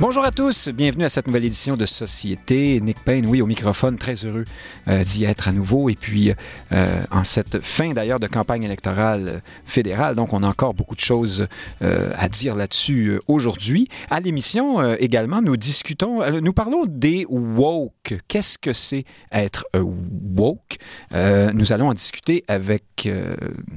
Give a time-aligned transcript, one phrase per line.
[0.00, 2.80] Bonjour à tous, bienvenue à cette nouvelle édition de Société.
[2.80, 4.44] Nick Payne, oui, au microphone, très heureux
[4.88, 5.88] euh, d'y être à nouveau.
[5.88, 6.32] Et puis,
[6.72, 11.00] euh, en cette fin d'ailleurs de campagne électorale fédérale, donc on a encore beaucoup de
[11.00, 11.46] choses
[11.82, 13.88] euh, à dire là-dessus aujourd'hui.
[14.10, 18.16] À l'émission également, nous discutons, nous parlons des woke.
[18.26, 20.76] Qu'est-ce que c'est être woke?
[21.12, 23.08] nous allons en discuter avec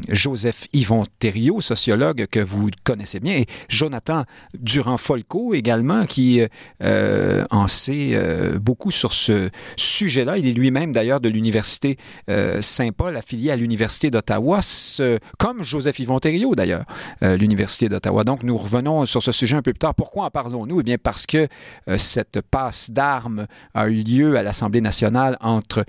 [0.09, 4.23] Joseph Yvon Thériault, sociologue que vous connaissez bien, et Jonathan
[4.55, 6.41] Durand-Folco également, qui
[6.83, 10.37] euh, en sait euh, beaucoup sur ce sujet-là.
[10.37, 11.97] Il est lui-même d'ailleurs de l'Université
[12.29, 14.59] euh, Saint-Paul, affilié à l'Université d'Ottawa,
[15.37, 16.85] comme Joseph Yvon Thériault d'ailleurs,
[17.21, 18.23] l'Université d'Ottawa.
[18.23, 19.93] Donc nous revenons sur ce sujet un peu plus tard.
[19.95, 20.79] Pourquoi en parlons-nous?
[20.79, 21.47] Eh bien parce que
[21.97, 25.83] cette passe d'armes a eu lieu à l'Assemblée nationale entre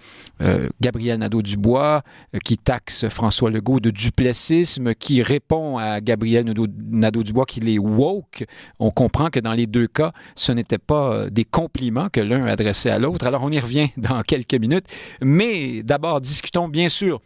[0.80, 2.02] Gabriel Nadeau-Dubois,
[2.44, 8.44] qui taxe François Legault de duplessisme, qui répond à Gabriel Nadeau-Dubois qu'il est woke.
[8.78, 12.46] On comprend que dans les deux cas, ce n'était pas euh, des compliments que l'un
[12.46, 13.26] adressait à l'autre.
[13.26, 14.86] Alors on y revient dans quelques minutes.
[15.20, 17.20] Mais d'abord, discutons bien sûr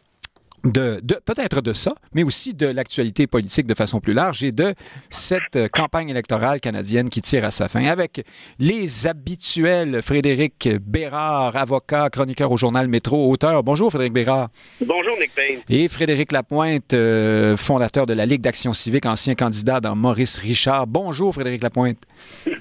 [0.65, 4.75] de, peut-être de ça, mais aussi de l'actualité politique de façon plus large et de
[5.11, 8.25] cette euh, campagne électorale canadienne qui tire à sa fin avec
[8.59, 13.63] les habituels Frédéric Bérard, avocat, chroniqueur au journal Métro, auteur.
[13.65, 14.51] Bonjour Frédéric Bérard.
[14.87, 15.61] Bonjour Nick Payne.
[15.69, 20.87] Et Frédéric Lapointe, euh, fondateur de la Ligue d'action civique, ancien candidat dans Maurice Richard.
[20.87, 21.99] Bonjour Frédéric Lapointe.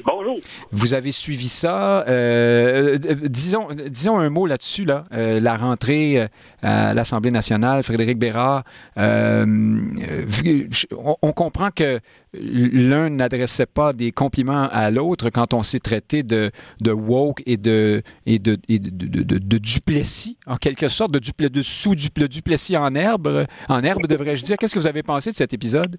[0.05, 0.39] Bonjour.
[0.71, 2.03] Vous avez suivi ça.
[2.07, 6.27] Euh, disons, disons un mot là-dessus, là, la rentrée
[6.61, 7.83] à l'Assemblée nationale.
[7.91, 8.63] Frédéric Bérard,
[8.97, 9.45] euh,
[11.21, 11.99] on, comprend que
[12.33, 17.57] l'un n'adressait pas des compliments à l'autre quand on s'est traité de, de woke et
[17.57, 24.07] de, et de, de, duplessis, en quelque sorte, de, de sous-duplessis en herbe, en herbe
[24.07, 24.57] devrais-je dire.
[24.57, 25.97] Qu'est-ce que vous avez pensé de cet épisode?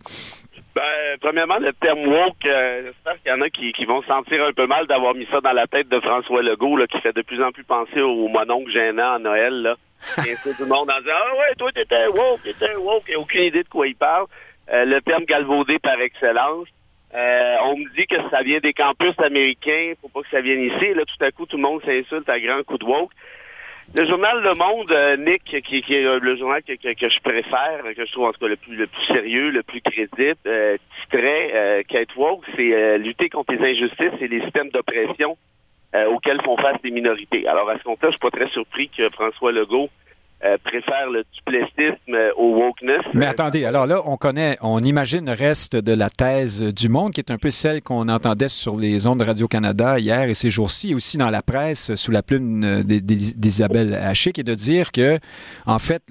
[0.74, 4.42] Ben, premièrement, le terme woke, euh, j'espère qu'il y en a qui, qui, vont sentir
[4.42, 7.14] un peu mal d'avoir mis ça dans la tête de François Legault, là, qui fait
[7.14, 9.62] de plus en plus penser au mononcle gênant à Noël.
[9.62, 9.76] Là.
[10.26, 13.44] Et tout le monde en disant Ah ouais, toi, t'étais woke, t'étais woke, a aucune
[13.44, 14.26] idée de quoi il parle.
[14.72, 16.68] Euh, le terme galvaudé par excellence.
[17.14, 20.62] Euh, on me dit que ça vient des campus américains, faut pas que ça vienne
[20.62, 20.94] ici.
[20.94, 23.12] Là, tout à coup, tout le monde s'insulte à grand coup de woke.
[23.94, 28.12] Le journal Le Monde, euh, Nick, qui, est le journal que, je préfère, que je
[28.12, 31.82] trouve en tout cas le plus, le plus sérieux, le plus crédible, euh, titrait euh,
[32.56, 35.36] c'est lutter contre les injustices et les systèmes d'oppression
[36.08, 37.46] auxquels font face les minorités.
[37.46, 39.90] Alors à ce compte-là, je suis pas très surpris que François Legault
[40.44, 43.02] euh, préfère le duplessisme au wokeness.
[43.14, 47.12] Mais attendez, alors là, on connaît, on imagine le reste de la thèse du monde,
[47.12, 50.50] qui est un peu celle qu'on entendait sur les ondes de Radio-Canada hier et ces
[50.50, 54.90] jours-ci, et aussi dans la presse sous la plume d'Isabelle Haché, qui est de dire
[54.90, 55.20] que,
[55.66, 56.02] en fait,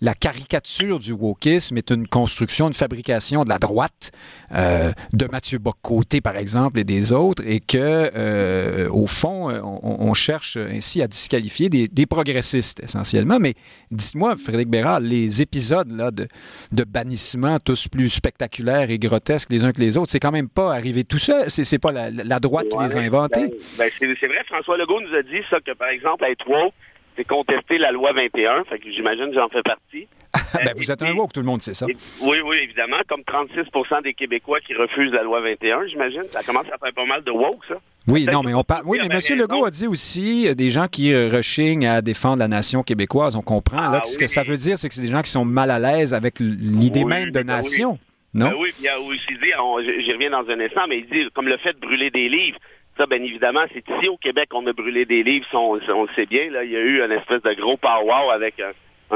[0.00, 4.10] la caricature du wokisme est une construction, une fabrication de la droite,
[4.52, 10.08] euh, de Mathieu Bocoté, par exemple, et des autres, et que, euh, au fond, on,
[10.08, 13.51] on, cherche ainsi à disqualifier des, des progressistes, essentiellement, mais
[13.90, 16.26] dites-moi, Frédéric Bérard, les épisodes là, de,
[16.72, 20.48] de, bannissement, tous plus spectaculaires et grotesques les uns que les autres, c'est quand même
[20.48, 21.50] pas arrivé tout seul?
[21.50, 23.46] C'est, pas la, droite qui les a inventés?
[23.46, 26.74] Ben, ben, c'est, vrai, François Legault nous a dit ça, que par exemple, être woke,
[27.16, 28.64] c'est contester la loi 21.
[28.64, 30.08] Fait que j'imagine que j'en fais partie.
[30.64, 31.86] ben, vous êtes un woke, tout le monde sait ça.
[31.86, 32.96] oui, oui, évidemment.
[33.08, 33.60] Comme 36
[34.02, 36.22] des Québécois qui refusent la loi 21, j'imagine.
[36.22, 37.74] Ça commence à faire pas mal de woke, ça.
[38.08, 38.82] Oui, non, mais on parle.
[38.86, 39.38] Oui, mais M.
[39.38, 43.36] Legault a dit aussi euh, des gens qui euh, rechignent à défendre la nation québécoise.
[43.36, 43.90] On comprend.
[43.90, 45.70] là, ah ce que ça veut dire, c'est que c'est des gens qui sont mal
[45.70, 47.98] à l'aise avec l'idée même de ben nation.
[48.34, 48.48] Non?
[48.48, 51.28] Ben oui, puis il a aussi dit, j'y reviens dans un instant, mais il dit,
[51.34, 52.58] comme le fait de brûler des livres,
[52.96, 56.08] ça, bien évidemment, c'est ici au Québec qu'on a brûlé des livres, on, on, le
[56.14, 56.50] sait bien.
[56.50, 58.72] Là, il y a eu une espèce de gros power avec un,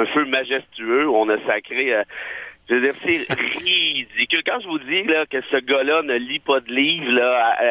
[0.06, 1.94] feu majestueux où on a sacré.
[1.94, 2.02] Euh,
[2.68, 4.42] je veux dire, c'est ridicule.
[4.46, 7.20] Quand je vous dis là, que ce gars-là ne lit pas de livres,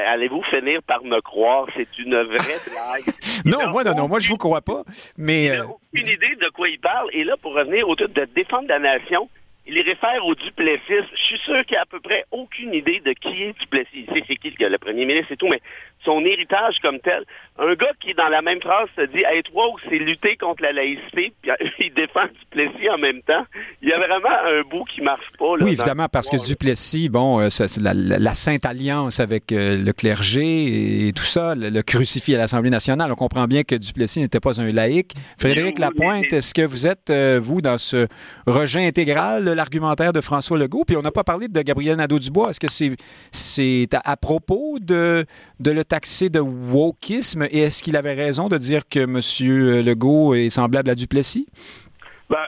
[0.08, 1.68] allez-vous finir par me croire?
[1.76, 3.14] C'est une vraie blague.
[3.46, 4.84] non, moi, non, non, moi, je vous crois pas.
[5.18, 5.46] Mais.
[5.46, 7.10] Il n'a euh, aucune idée de quoi il parle.
[7.14, 9.30] Et là, pour revenir au truc de défendre la nation,
[9.68, 10.82] il les réfère au Duplessis.
[10.90, 13.90] Je suis sûr qu'il a à peu près aucune idée de qui est Duplessis.
[13.94, 15.62] Il sait c'est qui le premier ministre et tout, mais
[16.06, 17.24] son héritage comme tel.
[17.58, 20.74] Un gars qui, dans la même phrase, se dit Hey, toi, c'est lutter contre la
[20.74, 23.46] laïcité, puis il défend Duplessis en même temps.
[23.82, 25.54] Il y a vraiment un bout qui marche pas.
[25.62, 31.08] oui, évidemment, parce que Duplessis, bon, euh, c'est la, Sainte Alliance avec euh, le clergé
[31.08, 33.12] et tout ça, le, crucifix à l'Assemblée nationale.
[33.12, 35.14] On comprend bien que Duplessis n'était pas un laïc.
[35.40, 38.08] Frédéric Lapointe, est-ce que vous êtes, euh, vous, dans ce
[38.46, 40.84] rejet intégral de l'argumentaire de François Legault?
[40.86, 42.50] Puis on n'a pas parlé de Gabriel Nadeau-Dubois.
[42.50, 42.98] Est-ce que
[43.32, 45.26] c'est à, à, propos de,
[45.62, 49.86] de le taxé de wokisme et est-ce qu'il avait raison de dire que M.
[49.86, 51.48] Legault est semblable à Duplessis?
[52.30, 52.46] Ben,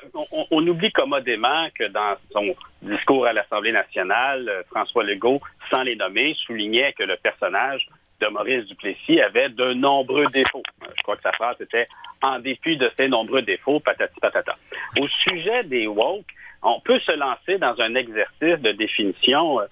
[0.51, 5.39] on, oublie commodément que dans son discours à l'Assemblée nationale, euh, François Legault,
[5.69, 7.87] sans les nommer, soulignait que le personnage
[8.19, 10.63] de Maurice Duplessis avait de nombreux défauts.
[10.81, 11.87] Je crois que sa phrase était
[12.21, 14.57] en dépit de ses nombreux défauts, patati patata.
[14.99, 16.25] Au sujet des woke,
[16.63, 19.65] on peut se lancer dans un exercice de définition, euh,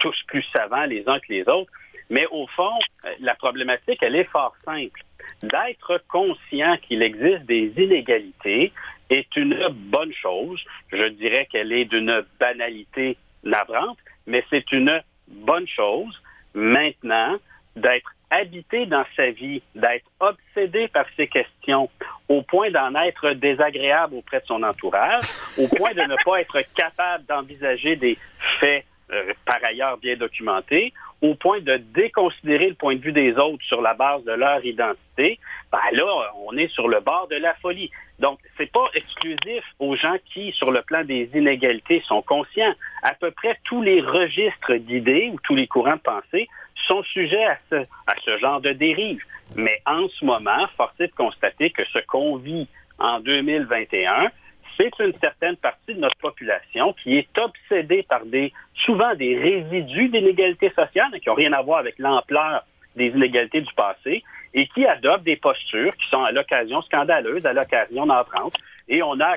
[0.00, 1.70] tous plus savants les uns que les autres,
[2.10, 2.76] mais au fond,
[3.20, 5.02] la problématique, elle est fort simple.
[5.42, 8.72] D'être conscient qu'il existe des inégalités
[9.10, 10.60] est une bonne chose.
[10.90, 16.20] Je dirais qu'elle est d'une banalité navrante, mais c'est une bonne chose
[16.54, 17.36] maintenant
[17.76, 21.90] d'être habité dans sa vie, d'être obsédé par ces questions,
[22.28, 25.24] au point d'en être désagréable auprès de son entourage,
[25.58, 28.16] au point de ne pas être capable d'envisager des
[28.58, 33.36] faits euh, par ailleurs bien documentés, au point de déconsidérer le point de vue des
[33.36, 35.38] autres sur la base de leur identité,
[35.70, 37.90] ben là, on est sur le bord de la folie.
[38.18, 42.74] Donc, c'est pas exclusif aux gens qui, sur le plan des inégalités, sont conscients.
[43.02, 46.48] À peu près tous les registres d'idées ou tous les courants de pensée
[46.86, 47.76] sont sujets à ce,
[48.06, 49.22] à ce genre de dérive.
[49.56, 52.68] Mais en ce moment, force est de constater que ce qu'on vit
[52.98, 54.30] en 2021,
[54.76, 58.52] c'est une certaine partie de notre population qui est obsédée par des,
[58.84, 62.64] souvent des résidus d'inégalités sociales qui n'ont rien à voir avec l'ampleur
[62.96, 64.22] des inégalités du passé
[64.54, 68.56] et qui adoptent des postures qui sont à l'occasion scandaleuses, à l'occasion navrantes.
[68.88, 69.36] Et on a,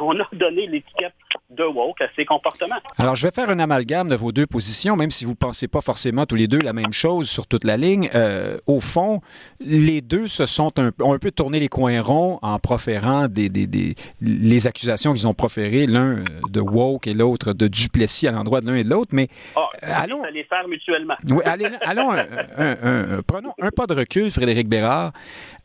[0.00, 1.14] on a donné l'étiquette
[1.50, 2.76] de woke à ces comportements.
[2.98, 5.68] Alors, je vais faire un amalgame de vos deux positions, même si vous ne pensez
[5.68, 8.10] pas forcément tous les deux la même chose sur toute la ligne.
[8.14, 9.20] Euh, au fond,
[9.60, 13.48] les deux se sont un, ont un peu tourné les coins ronds en proférant des,
[13.48, 18.32] des, des les accusations qu'ils ont proférées, l'un de woke et l'autre de Duplessis à
[18.32, 19.14] l'endroit de l'un et de l'autre.
[19.14, 21.14] Mais oh, allons les faire mutuellement.
[21.30, 25.12] Oui, allez, allons, un, un, prenons un pas de recul, Frédéric Bérard.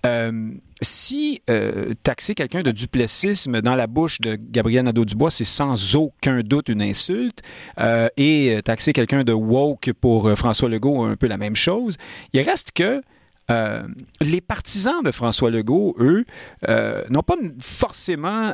[0.05, 0.51] Euh,
[0.81, 6.39] si euh, taxer quelqu'un de duplessisme dans la bouche de Gabriel Nadeau-Dubois, c'est sans aucun
[6.39, 7.41] doute une insulte,
[7.79, 11.97] euh, et taxer quelqu'un de woke pour François Legault, un peu la même chose,
[12.31, 13.01] il reste que
[14.21, 16.23] les partisans de François Legault, eux,
[17.09, 18.53] n'ont pas forcément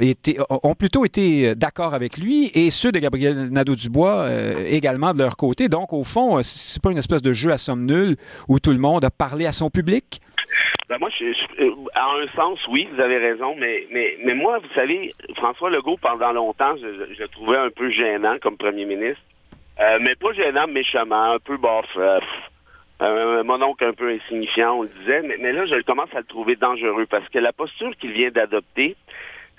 [0.00, 4.28] été, ont plutôt été d'accord avec lui, et ceux de Gabriel Nadeau-Dubois
[4.66, 5.68] également de leur côté.
[5.68, 8.16] Donc, au fond, c'est pas une espèce de jeu à somme nulle
[8.48, 10.20] où tout le monde a parlé à son public.
[10.88, 14.58] Ben moi, je, je, euh, un sens, oui, vous avez raison, mais, mais, mais moi,
[14.58, 19.22] vous savez, François Legault, pendant longtemps, je, le trouvais un peu gênant comme premier ministre.
[19.80, 21.86] Euh, mais pas gênant méchamment, un peu bof.
[21.96, 26.18] Euh, mon oncle un peu insignifiant, on le disait, mais, mais là, je commence à
[26.18, 28.96] le trouver dangereux parce que la posture qu'il vient d'adopter,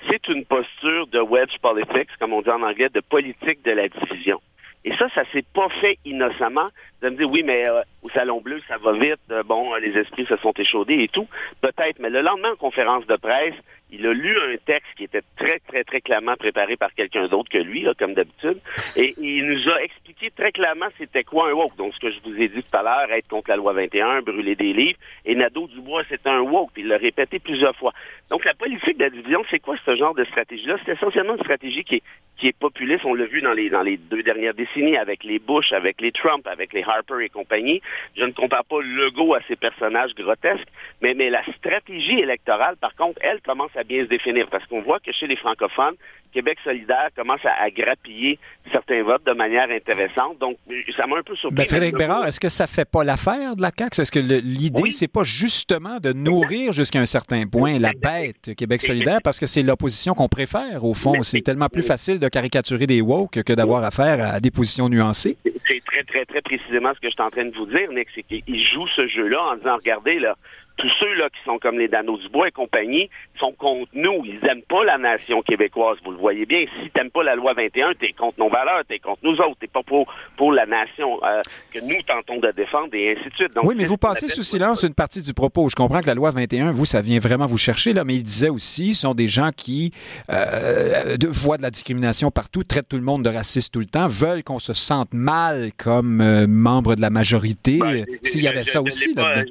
[0.10, 3.88] c'est une posture de wedge politics, comme on dit en anglais, de politique de la
[3.88, 4.40] division.
[4.86, 6.68] Et ça, ça s'est pas fait innocemment
[7.04, 9.92] de me dire oui, mais euh, au Salon Bleu, ça va vite, euh, bon, les
[9.98, 11.28] esprits se sont échaudés et tout.
[11.62, 13.56] Peut-être, mais le lendemain, en conférence de presse,
[13.94, 17.50] il a lu un texte qui était très, très, très clairement préparé par quelqu'un d'autre
[17.52, 18.58] que lui, comme d'habitude,
[18.98, 21.76] et il nous a expliqué très clairement c'était quoi un woke.
[21.78, 24.22] Donc, ce que je vous ai dit tout à l'heure, être contre la loi 21,
[24.24, 27.94] brûler des livres, et Nadeau-Dubois, c'est un woke, il l'a répété plusieurs fois.
[28.32, 30.78] Donc, la politique de la division, c'est quoi ce genre de stratégie-là?
[30.84, 32.04] C'est essentiellement une stratégie qui est,
[32.38, 35.38] qui est populiste, on l'a vu dans les, dans les deux dernières décennies, avec les
[35.38, 37.82] Bush, avec les Trump, avec les Harper et compagnie.
[38.18, 40.68] Je ne compare pas Legault à ces personnages grotesques,
[41.02, 44.82] mais, mais la stratégie électorale, par contre, elle commence à bien se définir parce qu'on
[44.82, 45.96] voit que chez les francophones,
[46.34, 48.40] Québec solidaire commence à, grappiller
[48.72, 50.40] certains votes de manière intéressante.
[50.40, 50.58] Donc,
[50.98, 51.58] ça m'a un peu surpris.
[51.58, 54.02] Ben, Frédéric Bérard, est-ce que ça fait pas l'affaire de la CAQ?
[54.02, 58.82] Est-ce que l'idée, c'est pas justement de nourrir jusqu'à un certain point la bête Québec
[58.82, 59.20] solidaire?
[59.24, 61.22] Parce que c'est l'opposition qu'on préfère, au fond.
[61.24, 65.38] C'est tellement plus facile de caricaturer des woke que d'avoir affaire à des positions nuancées.
[65.68, 68.08] C'est très, très, très précisément ce que je suis en train de vous dire, Nick.
[68.16, 70.36] C'est qu'ils jouent ce jeu-là en disant, regardez, là,
[70.78, 74.24] tous ceux-là qui sont comme les Dano Dubois et compagnie sont contre nous.
[74.26, 75.98] Ils aiment pas la nation québécoise.
[76.04, 76.66] Vous le voyez bien.
[76.82, 79.58] Si t'aimes pas la loi 21, t'es contre nos valeurs, t'es contre nous autres.
[79.60, 81.42] T'es pas pour, pour la nation euh,
[81.74, 83.52] que nous tentons de défendre et ainsi de suite.
[83.64, 85.70] oui, mais vous passez sous silence une partie du propos.
[85.70, 88.24] Je comprends que la loi 21, vous, ça vient vraiment vous chercher, là, mais il
[88.24, 89.92] disait aussi, ce sont des gens qui
[90.30, 94.08] euh, voient de la discrimination partout, traitent tout le monde de raciste tout le temps,
[94.08, 97.78] veulent qu'on se sente mal comme euh, membre de la majorité.
[97.80, 99.44] Ben, S'il y avait ça aussi, là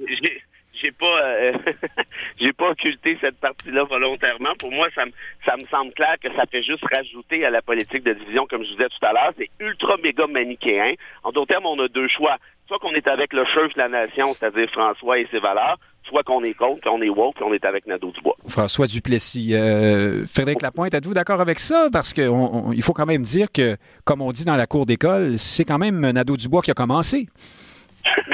[0.83, 1.53] j'ai pas euh,
[2.41, 4.55] j'ai pas occulté cette partie-là volontairement.
[4.59, 5.05] Pour moi, ça,
[5.47, 8.65] ça me semble clair que ça fait juste rajouter à la politique de division, comme
[8.65, 9.33] je vous disais tout à l'heure.
[9.39, 10.95] C'est ultra méga manichéen.
[11.23, 12.37] En d'autres termes, on a deux choix.
[12.67, 16.23] Soit qu'on est avec le chef de la nation, c'est-à-dire François et ses valeurs, soit
[16.23, 18.37] qu'on est contre, qu'on est woke, qu'on est avec Nadeau Dubois.
[18.47, 19.55] François Duplessis.
[19.55, 21.89] Euh, Frédéric Lapointe, êtes-vous d'accord avec ça?
[21.93, 25.65] Parce qu'il faut quand même dire que, comme on dit dans la cour d'école, c'est
[25.65, 27.27] quand même Nadeau Dubois qui a commencé.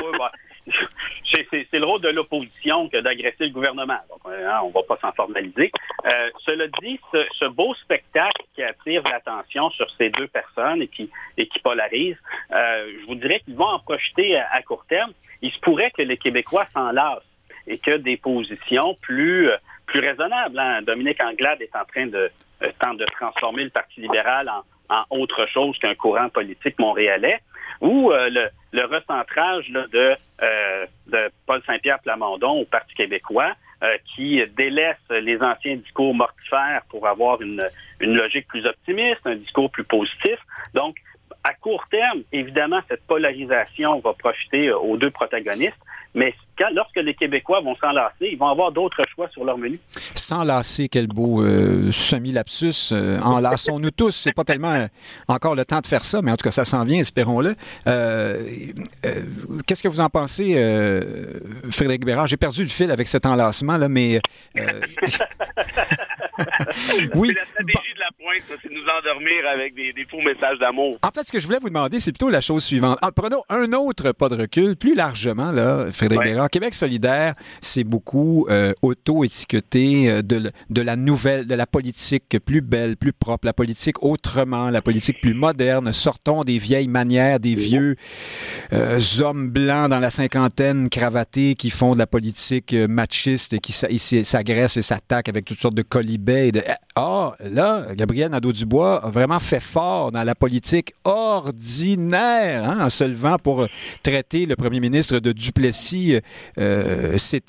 [1.50, 3.98] c'est le rôle de l'opposition que d'agresser le gouvernement.
[4.08, 5.70] Donc, hein, on ne va pas s'en formaliser.
[6.06, 11.58] Euh, cela dit, ce, beau spectacle qui attire l'attention sur ces deux personnes et qui,
[11.62, 12.16] polarise,
[12.52, 15.12] euh, je vous dirais qu'ils vont en profiter à, court terme.
[15.42, 17.22] Il se pourrait que les Québécois s'en lassent
[17.66, 19.50] et que des positions plus,
[19.92, 20.58] raisonnables.
[20.58, 20.82] Hein.
[20.82, 22.30] Dominique Anglade est en train de,
[22.78, 24.50] tenter de transformer le Parti libéral
[24.88, 27.40] en autre chose qu'un courant politique montréalais
[27.80, 33.96] ou euh, le, le, recentrage de, euh, de Paul Saint-Pierre Plamondon au Parti québécois, euh,
[34.14, 37.66] qui délaisse les anciens discours mortifères pour avoir une,
[38.00, 40.38] une logique plus optimiste, un discours plus positif.
[40.74, 40.96] Donc,
[41.44, 45.78] à court terme, évidemment, cette polarisation va profiter aux deux protagonistes,
[46.14, 46.34] mais
[46.72, 49.78] lorsque les Québécois vont s'enlacer, ils vont avoir d'autres choix sur leur menu.
[50.14, 52.92] S'enlacer, quel beau euh, semi-lapsus.
[52.92, 54.10] Euh, enlaçons-nous tous.
[54.14, 54.86] C'est pas tellement euh,
[55.28, 57.54] encore le temps de faire ça, mais en tout cas, ça s'en vient, espérons-le.
[59.66, 60.54] Qu'est-ce que vous en pensez,
[61.70, 62.26] Frédéric Bérard?
[62.26, 64.20] J'ai perdu le fil avec cet enlacement, là, mais...
[67.14, 67.28] oui.
[67.28, 70.98] C'est la stratégie de la pointe, c'est nous endormir avec des, faux messages d'amour.
[71.02, 72.98] En fait, ce que je voulais vous demander, c'est plutôt la chose suivante.
[73.02, 76.47] Ah, prenons un autre pas de recul, plus largement, là, Frédéric Bérard.
[76.48, 82.96] Québec solidaire, c'est beaucoup euh, auto-étiqueté euh, de, la nouvelle, de la politique plus belle,
[82.96, 85.92] plus propre, la politique autrement, la politique plus moderne.
[85.92, 87.96] Sortons des vieilles manières, des vieux
[88.72, 94.76] euh, hommes blancs dans la cinquantaine cravatés qui font de la politique machiste, qui s'agressent
[94.76, 96.52] et s'attaquent avec toutes sortes de colibets.
[96.94, 103.04] Ah, là, Gabriel Nadeau-Dubois a vraiment fait fort dans la politique ordinaire, hein, en se
[103.04, 103.66] levant pour
[104.02, 106.18] traiter le premier ministre de Duplessis
[106.58, 107.42] euh, c'est,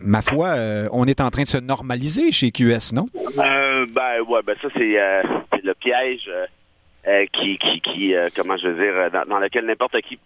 [0.00, 3.06] ma foi, euh, on est en train de se normaliser chez QS, non?
[3.38, 6.30] Euh, ben, ouais, ben ça, c'est, le piège.
[7.32, 10.18] qui, qui, qui comment je veux dire, dans, lequel n'importe qui,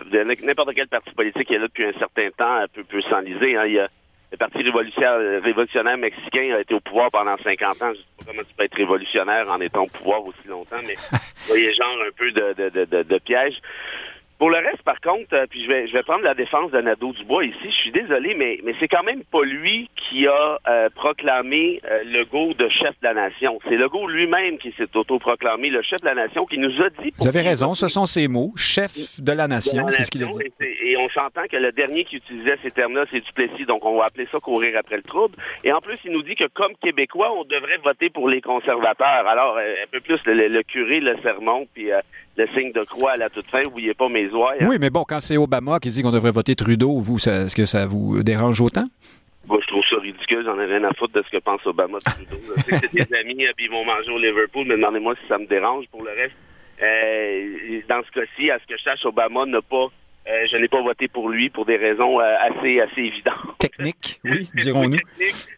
[0.45, 3.57] n'importe quel parti politique qui est là depuis un certain temps peut, peut s'enliser.
[3.57, 3.65] Hein.
[3.67, 3.89] Il y a,
[4.31, 7.93] le Parti révolutionnaire, révolutionnaire mexicain a été au pouvoir pendant 50 ans.
[7.95, 10.95] Je sais pas comment tu peux être révolutionnaire en étant au pouvoir aussi longtemps, mais
[11.11, 13.55] vous voyez genre un peu de, de, de, de piège.
[14.39, 16.81] Pour le reste, par contre, euh, puis je vais, je vais prendre la défense de
[16.81, 17.57] Nadeau Dubois ici.
[17.65, 22.05] Je suis désolé, mais, mais c'est quand même pas lui qui a euh, proclamé euh,
[22.05, 23.59] le go de chef de la nation.
[23.69, 27.13] C'est Legault lui-même qui s'est autoproclamé le chef de la nation, qui nous a dit.
[27.19, 30.29] Vous avez raison, ce sont ses mots, chef de la nation, c'est ce qu'il a
[30.29, 30.39] dit.
[30.85, 34.07] Et, on s'entend que le dernier qui utilisait ces termes-là, c'est Duplessis, donc on va
[34.07, 35.35] appeler ça courir après le trouble.
[35.65, 39.27] Et en plus, il nous dit que comme Québécois, on devrait voter pour les conservateurs.
[39.27, 41.91] Alors, un peu plus le, curé, le sermon, puis
[42.39, 44.55] le signe de croix à la toute fin, oubliez pas mes oies.
[44.61, 44.67] Hein.
[44.69, 47.67] Oui, mais bon, quand c'est Obama qui dit qu'on devrait voter Trudeau, vous, est-ce que
[47.67, 48.85] ça vous dérange autant?
[49.49, 50.45] Moi, je trouve ça ridicule.
[50.45, 52.37] J'en ai rien à foutre de ce que pense Obama Trudeau.
[52.57, 55.87] c'est des amis, puis ils vont manger au Liverpool, mais demandez-moi si ça me dérange.
[55.91, 56.37] Pour le reste,
[56.81, 59.89] euh, dans ce cas-ci, à ce que je sache, Obama n'a pas
[60.29, 63.59] euh, je n'ai pas voté pour lui pour des raisons euh, assez assez évidentes.
[63.59, 64.99] Techniques, oui, dirons-nous.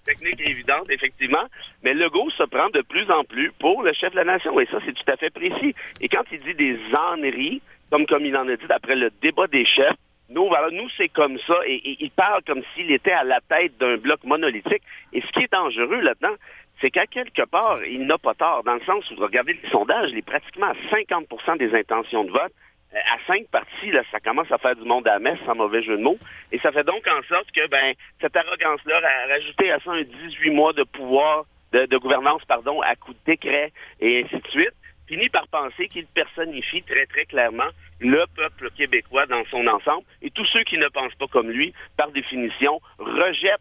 [0.05, 1.45] technique, et évidente, effectivement.
[1.83, 4.67] Mais Legault se prend de plus en plus pour le chef de la nation, et
[4.67, 5.75] ça, c'est tout à fait précis.
[6.01, 9.49] Et quand il dit des âneries, comme, comme il en a dit après le débat
[9.49, 9.97] des chefs,
[10.29, 11.55] nous, voilà, nous, c'est comme ça.
[11.67, 14.83] Et, il parle comme s'il était à la tête d'un bloc monolithique.
[15.13, 16.37] Et ce qui est dangereux là-dedans,
[16.81, 20.11] c'est qu'à quelque part, il n'a pas tort, dans le sens où, regardez les sondages,
[20.13, 22.53] il est pratiquement à 50% des intentions de vote
[22.93, 25.83] à cinq parties, là, ça commence à faire du monde à la messe, sans mauvais
[25.83, 26.19] jeu de mots.
[26.53, 30.03] Et ça fait donc en sorte que ben cette arrogance-là, a rajouté à ça un
[30.03, 34.49] 18 mois de pouvoir, de, de gouvernance, pardon, à coup de décret et ainsi de
[34.49, 34.75] suite,
[35.07, 37.71] finit par penser qu'il personnifie très, très clairement
[38.01, 40.05] le peuple québécois dans son ensemble.
[40.23, 43.61] Et tous ceux qui ne pensent pas comme lui, par définition, rejettent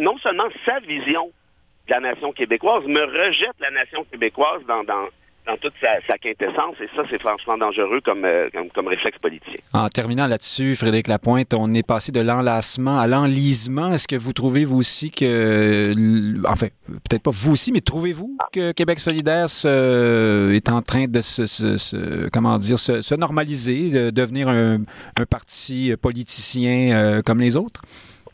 [0.00, 1.30] non seulement sa vision
[1.86, 5.08] de la nation québécoise, mais rejettent la nation québécoise dans, dans
[5.46, 6.76] dans toute sa, quintessence.
[6.80, 9.62] Et ça, c'est franchement dangereux euh, comme, comme, réflexe politique.
[9.72, 13.92] En terminant là-dessus, Frédéric Lapointe, on est passé de l'enlacement à l'enlisement.
[13.92, 15.92] Est-ce que vous trouvez, vous aussi, que...
[16.48, 22.28] Enfin, peut-être pas vous aussi, mais trouvez-vous que Québec solidaire est en train de se,
[22.30, 24.80] comment dire, se, normaliser, de devenir un,
[25.30, 27.82] parti politicien euh, comme les autres?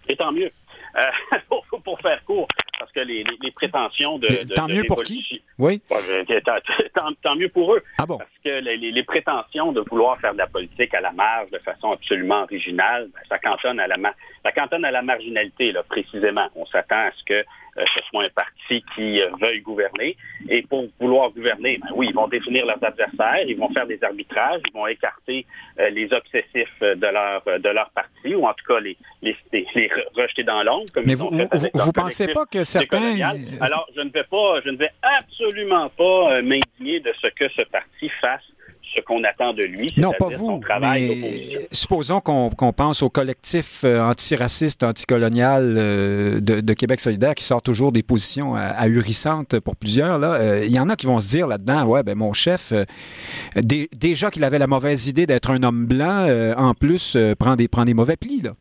[0.09, 0.51] Et tant mieux.
[0.97, 1.39] Euh,
[1.85, 2.47] pour faire court,
[2.83, 3.23] parce que les,
[3.55, 5.41] prétentions de, tant mieux pour qui?
[5.57, 5.81] Oui.
[7.23, 7.83] tant, mieux pour eux.
[7.97, 8.19] Ah bon?
[8.19, 11.93] Parce que les, prétentions de vouloir faire de la politique à la marge de façon
[11.93, 13.97] absolument originale, ben, ça cantonne à la
[14.43, 16.49] ça cantonne à la marginalité là précisément.
[16.57, 17.45] On s'attend à ce que
[17.79, 20.17] euh, ce soit un parti qui euh, veuille gouverner.
[20.51, 24.03] Et pour vouloir gouverner, ben oui, ils vont définir leurs adversaires, ils vont faire des
[24.05, 25.47] arbitrages, ils vont écarter
[25.79, 29.91] euh, les obsessifs de leur de leur parti, ou en tout cas les les, les
[30.15, 30.85] rejeter dans l'ombre.
[31.07, 33.19] Mais vous vous, pensez pas que certains
[33.61, 37.63] alors je ne vais pas je ne vais absolument pas m'indigner de ce que ce
[37.63, 38.43] parti fasse
[38.95, 39.93] ce qu'on attend de lui.
[39.97, 40.61] Non, pas vous.
[40.81, 47.63] mais supposons qu'on pense au collectif euh, antiraciste, anticolonial euh, de, Québec solidaire qui sort
[47.63, 50.19] toujours des positions ahurissantes pour plusieurs.
[50.19, 50.35] Là.
[50.35, 52.73] Euh, il y en a qui vont se dire là-dedans, ouais, ben mon chef,
[53.57, 57.85] déjà qu'il avait la mauvaise idée d'être un homme blanc, en plus, prend, des, prend
[57.85, 58.41] des mauvais plis.
[58.41, 58.53] Là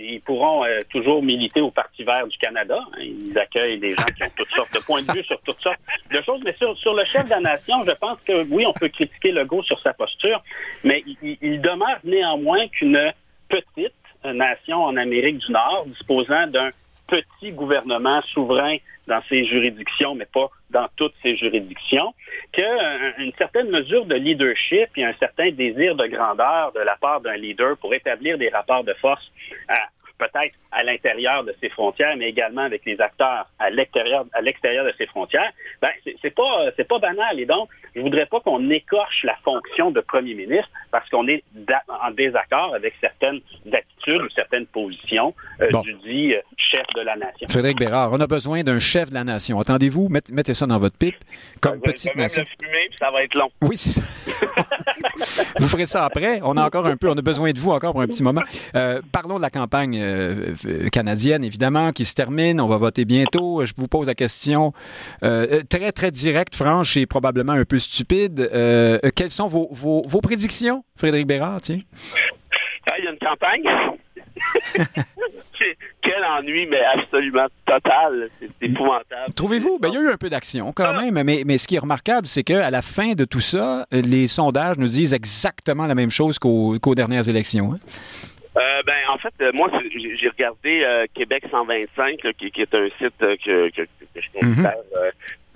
[0.00, 2.78] ils pourront euh, toujours militer au Parti vert du Canada.
[2.98, 5.80] Ils accueillent des gens qui ont toutes sortes de points de vue sur toutes sortes
[6.10, 6.40] de choses.
[6.44, 9.32] Mais sur, sur le chef de la nation, je pense que oui, on peut critiquer
[9.32, 10.42] Legault sur sa posture,
[10.84, 13.12] mais il, il demeure néanmoins qu'une
[13.48, 16.70] petite nation en Amérique du Nord disposant d'un
[17.10, 18.76] petit gouvernement souverain
[19.06, 22.14] dans ses juridictions, mais pas dans toutes ses juridictions,
[22.52, 27.20] qu'une euh, certaine mesure de leadership et un certain désir de grandeur de la part
[27.20, 29.30] d'un leader pour établir des rapports de force
[29.68, 29.88] à
[30.18, 34.84] peut-être à l'intérieur de ses frontières, mais également avec les acteurs à l'extérieur, à l'extérieur
[34.84, 35.50] de ses frontières,
[35.82, 35.90] ben,
[36.22, 37.40] c'est pas, c'est pas banal.
[37.40, 41.42] Et donc, je voudrais pas qu'on écorche la fonction de premier ministre parce qu'on est
[41.88, 43.40] en désaccord avec certaines
[43.72, 47.48] attitudes ou certaines positions euh, du dit euh, chef de la nation.
[47.48, 49.58] Frédéric Bérard, on a besoin d'un chef de la nation.
[49.58, 51.16] Attendez-vous, mettez ça dans votre pipe
[51.60, 52.44] comme petite nation.
[52.98, 53.50] ça va être long.
[53.62, 54.02] Oui, c'est ça.
[55.58, 56.40] vous ferez ça après.
[56.42, 58.42] On a encore un peu, on a besoin de vous encore pour un petit moment.
[58.74, 60.54] Euh, parlons de la campagne euh,
[60.92, 62.60] canadienne, évidemment, qui se termine.
[62.60, 63.64] On va voter bientôt.
[63.64, 64.72] Je vous pose la question
[65.22, 68.48] euh, très, très directe, franche et probablement un peu stupide.
[69.14, 71.80] quelles sont vos, vos, vos prédictions, Frédéric Bérard, tiens?
[72.90, 73.64] Ah, il y a une campagne.
[76.02, 78.28] Quel ennui, mais absolument total.
[78.40, 79.32] C'est épouvantable.
[79.36, 79.78] Trouvez-vous?
[79.78, 81.00] Ben, il y a eu un peu d'action quand ah.
[81.00, 84.26] même, mais, mais ce qui est remarquable, c'est qu'à la fin de tout ça, les
[84.26, 87.74] sondages nous disent exactement la même chose qu'aux dernières élections.
[87.74, 87.78] Hein.
[88.56, 92.88] Euh, ben, en fait, euh, moi, j'ai regardé euh, Québec 125, qui, qui, est un
[92.98, 95.10] site que, que, que, je considère mhm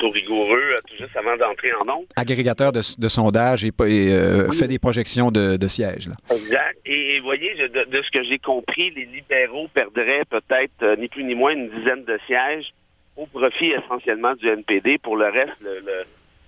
[0.09, 2.05] rigoureux tout juste avant d'entrer en nombre.
[2.17, 6.09] Agrégateur de, de sondages et, euh, fait des projections de, de sièges.
[6.09, 6.15] Là.
[6.31, 6.79] Exact.
[6.87, 11.53] Et, voyez, de, ce que j'ai compris, les libéraux perdraient peut-être ni plus ni moins
[11.53, 12.73] une dizaine de sièges
[13.17, 14.99] au profit essentiellement du NPD.
[14.99, 15.81] Pour le reste, le,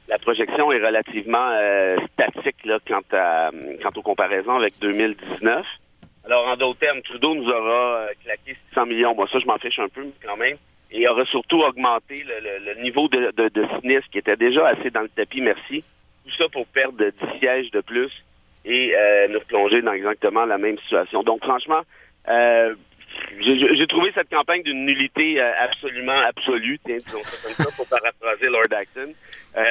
[0.09, 3.51] la projection est relativement euh, statique là, quant, à,
[3.83, 5.65] quant aux comparaisons avec 2019.
[6.27, 9.15] Alors, en d'autres termes, Trudeau nous aura claqué 600 millions.
[9.15, 10.57] Moi, ça, je m'en fiche un peu, mais quand même
[10.91, 15.09] et aurait surtout augmenté le, niveau de, de, sinistre qui était déjà assez dans le
[15.09, 15.85] tapis, merci.
[16.25, 18.11] Tout ça pour perdre 10 sièges de plus
[18.65, 21.23] et euh, nous plonger dans exactement la même situation.
[21.23, 21.83] Donc franchement,
[22.29, 22.75] euh,
[23.41, 27.89] j'ai trouvé cette campagne d'une nullité euh, absolument absolue, tiens, disons ça comme ça, pour
[27.89, 29.13] paraphraser Lord Acton.
[29.57, 29.63] Euh,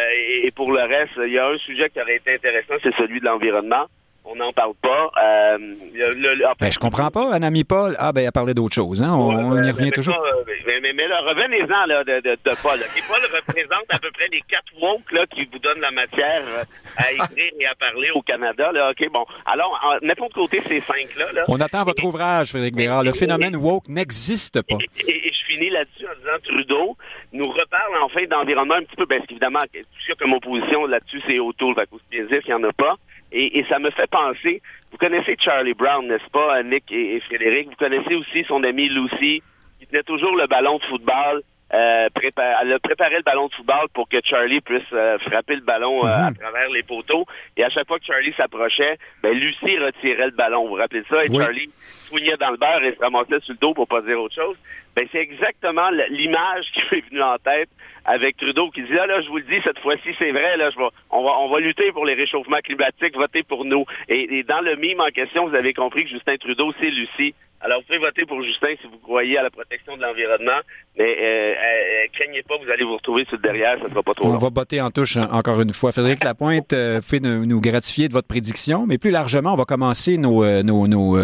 [0.43, 3.19] et, pour le reste, il y a un sujet qui aurait été intéressant, c'est celui
[3.19, 3.85] de l'environnement
[4.25, 5.11] on n'en parle pas.
[5.21, 5.57] Euh,
[5.93, 7.95] le, ben, je comprends pas, Anami Paul.
[7.99, 9.01] Ah, ben, elle a parlé d'autre chose.
[9.01, 9.13] Hein?
[9.13, 10.17] On, y revient toujours.
[10.65, 12.79] mais, mais, mais là, revenez-en là, de, de, de Paul.
[13.07, 16.63] Paul représente à peu près les quatre woke là, qui vous donnent la matière euh,
[16.97, 18.71] à écrire et à parler au Canada.
[18.71, 18.91] Là.
[18.91, 19.25] OK, bon.
[19.45, 21.31] Alors, mettons de côté ces cinq-là.
[21.31, 21.43] Là.
[21.47, 23.03] On attend votre ouvrage, Frédéric Bérard.
[23.03, 24.77] Le phénomène woke n'existe pas.
[25.07, 26.97] Et, je finis là-dessus en disant Trudeau
[27.31, 31.39] nous reparle enfin d'environnement un petit peu, parce qu'évidemment, tout ce comme opposition là-dessus, c'est
[31.39, 31.75] autour.
[31.75, 32.95] Fait bien dire qu'il n'y en a pas.
[33.37, 37.67] Et, ça me fait penser, vous connaissez Charlie Brown, n'est-ce pas, Nick et, Frédéric?
[37.67, 39.43] Vous connaissez aussi son ami Lucy,
[39.77, 41.41] qui tenait toujours le ballon de football.
[41.73, 45.61] Euh, elle a préparé le ballon de football pour que Charlie puisse euh, frapper le
[45.63, 46.37] ballon euh, à mhm.
[46.37, 47.25] travers les poteaux.
[47.57, 50.63] Et à chaque fois que Charlie s'approchait, ben Lucie retirait le ballon.
[50.63, 51.25] Vous vous rappelez ça?
[51.25, 51.69] Et Charlie
[52.15, 54.55] fouillait dans le beurre et se ramassait sur le dos pour pas dire autre chose.
[54.95, 57.69] Ben c'est exactement l'image qui m'est venue en tête
[58.05, 60.69] avec Trudeau qui dit là, là, je vous le dis, cette fois-ci, c'est vrai, là,
[60.69, 63.85] je vais, on va, on va lutter pour les réchauffements climatiques, votez pour nous.
[64.07, 67.33] Et, dans le mime en question, vous avez compris que Justin Trudeau, c'est Lucie.
[67.61, 70.59] Alors, vous pouvez voter pour Justin si vous croyez à la protection de l'environnement,
[70.99, 74.03] mais euh, euh, euh craignez pas, vous allez vous retrouver sur le derrière, ça sera
[74.03, 75.91] pas trop On va botter en touche encore une fois.
[75.91, 79.65] Frédéric Lapointe, euh, vous pouvez nous, gratifier de votre prédiction, mais plus largement, on va
[79.65, 81.17] commencer nos, euh, nos, nos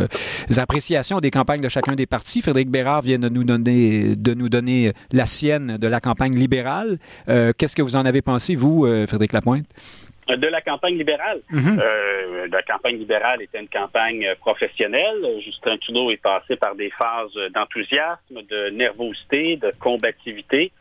[0.57, 0.80] appréciations
[1.21, 2.41] des campagnes de chacun des partis.
[2.41, 6.97] Frédéric Bérard vient de nous donner, de nous donner la sienne de la campagne libérale.
[7.27, 9.65] Qu'est-ce que vous en avez pensé, vous, Frédéric Lapointe?
[10.37, 11.41] de la campagne libérale.
[11.49, 11.79] Mhm.
[11.79, 15.39] euh, la campagne libérale était une campagne professionnelle.
[15.43, 20.71] Justin Trudeau est passé par des phases d'enthousiasme, de nervosité, de combativité.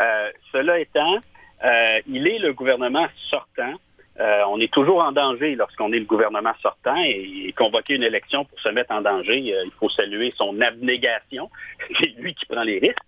[0.00, 1.18] Euh, cela étant,
[1.64, 3.74] euh, il est le gouvernement sortant.
[4.20, 8.44] Euh, on est toujours en danger lorsqu'on est le gouvernement sortant et, convoquer une élection
[8.44, 11.50] pour se mettre en danger, euh, il faut saluer son abnégation.
[12.02, 12.98] C'est lui qui prend les risques.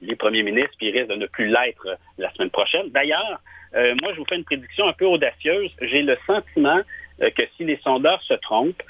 [0.00, 1.86] Les premiers ministres, puis il risque de ne plus l'être
[2.18, 2.88] la semaine prochaine.
[2.90, 3.40] D'ailleurs,
[3.74, 5.70] euh, moi, je vous fais une prédiction un peu audacieuse.
[5.82, 6.80] J'ai le sentiment
[7.20, 8.82] que si les sondeurs se trompent,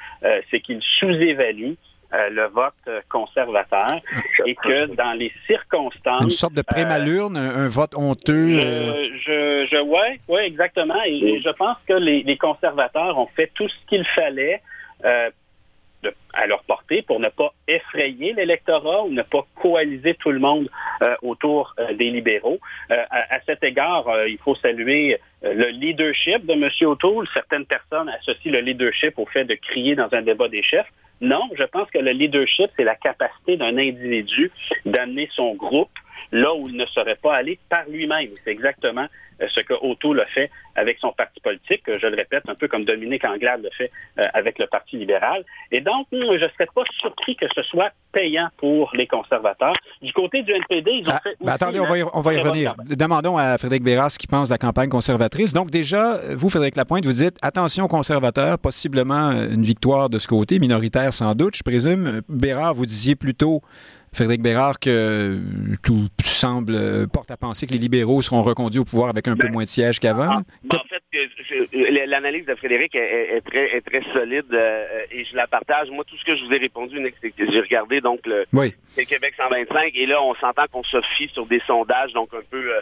[0.50, 1.76] c'est qu'ils sous-évaluent
[2.12, 4.00] le vote conservateur
[4.46, 6.22] et que dans les circonstances...
[6.22, 8.58] Une sorte de prémalurne, un, vote honteux.
[9.62, 11.02] Je, je, ouais, ouais, exactement.
[11.06, 14.60] Et, je pense que les, les, conservateurs ont fait tout ce qu'il fallait
[15.04, 15.30] euh,
[16.34, 20.68] à leur portée pour ne pas effrayer l'électorat ou ne pas coaliser tout le monde
[21.02, 22.58] euh, autour euh, des libéraux.
[22.90, 26.70] Euh, à, cet égard, il faut saluer le leadership de M.
[26.88, 27.28] O'Toole.
[27.34, 30.88] Certaines personnes associent le leadership au fait de crier dans un débat des chefs.
[31.20, 34.50] Non, je pense que le leadership, c'est la capacité d'un individu
[34.84, 35.90] d'amener son groupe
[36.32, 38.30] là où il ne serait pas allé par lui-même.
[38.42, 39.06] C'est exactement
[39.40, 42.84] ce que Otto le fait avec son parti politique, je le répète, un peu comme
[42.84, 45.44] Dominique Anglade le fait euh, avec le Parti libéral.
[45.70, 49.74] Et donc, je ne serais pas surpris que ce soit payant pour les conservateurs.
[50.00, 51.36] Du côté du NPD, ils ont ah, fait...
[51.40, 52.74] Ben attendez, on va y, on va y revenir.
[52.86, 55.52] Demandons à Frédéric Bérard ce qu'il pense de la campagne conservatrice.
[55.52, 60.58] Donc déjà, vous, Frédéric Lapointe, vous dites, attention conservateurs, possiblement une victoire de ce côté,
[60.58, 62.22] minoritaire sans doute, je présume.
[62.28, 63.62] Bérard, vous disiez plutôt
[64.14, 65.40] Frédéric Bérard, que
[65.82, 69.36] tout semble euh, porte à penser que les libéraux seront reconduits au pouvoir avec un
[69.36, 70.28] peu ben, moins de sièges qu'avant.
[70.30, 71.02] Ah, ben, en fait,
[72.06, 75.90] l'analyse de Frédéric est, très, très solide euh, et je la partage.
[75.90, 78.44] Moi, tout ce que je vous ai répondu, c'est que j'ai regardé donc le,
[79.04, 82.76] Québec 125 et là, on s'entend qu'on se fie sur des sondages, donc un peu,
[82.76, 82.80] euh,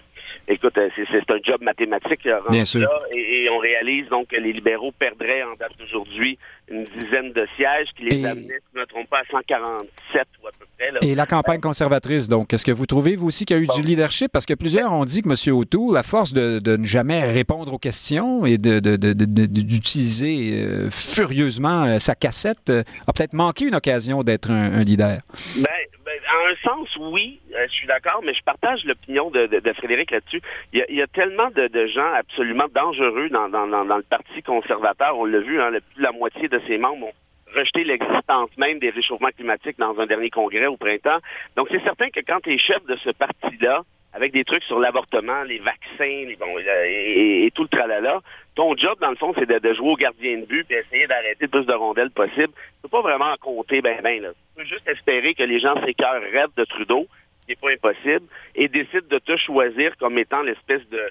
[0.49, 2.29] écoute, c'est un job mathématique.
[2.51, 2.89] Bien sûr.
[3.15, 6.39] et, on réalise donc que les libéraux perdraient en date d'aujourd'hui
[6.71, 10.23] une dizaine de sièges qui les amenaient, si je ne me trompe pas, à 147
[10.43, 11.09] ou à peu près.
[11.09, 13.67] Et la campagne conservatrice, donc, est-ce que vous trouvez, vous aussi, qu'il y a eu
[13.67, 14.31] du leadership?
[14.33, 15.57] Parce que plusieurs ont dit que M.
[15.57, 22.71] O'Toole, la force de, ne jamais répondre aux questions d'utiliser euh, furieusement euh, sa cassette,
[22.71, 25.19] euh, a peut-être manqué une occasion d'être un, leader.
[25.57, 25.69] Ben,
[26.05, 30.43] ben, en un sens, oui, je suis d'accord, mais je partage l'opinion de, Frédéric là-dessus.
[30.73, 35.17] Il, y a tellement de, gens absolument dangereux dans, le Parti conservateur.
[35.19, 37.13] On l'a vu, hein, la moitié de ses membres ont
[37.55, 41.19] rejeté l'existence même des réchauffements climatiques dans un dernier congrès au printemps.
[41.57, 43.83] Donc, c'est certain que quand tu es chef de ce parti-là,
[44.13, 48.21] avec des trucs sur l'avortement, les vaccins, les, bon, et, tout le tralala,
[48.57, 51.43] ton job, dans le fond, c'est de, jouer au gardien de but et essayer d'arrêter
[51.43, 52.49] le plus de rondelles possible.
[52.49, 54.31] Tu peux pas vraiment compter ben ben, là.
[54.31, 56.23] Tu peux juste espérer que les gens s'écœurent
[56.57, 57.07] de Trudeau,
[57.41, 61.03] ce qui n'est pas impossible, et décident de te choisir comme étant l'espèce de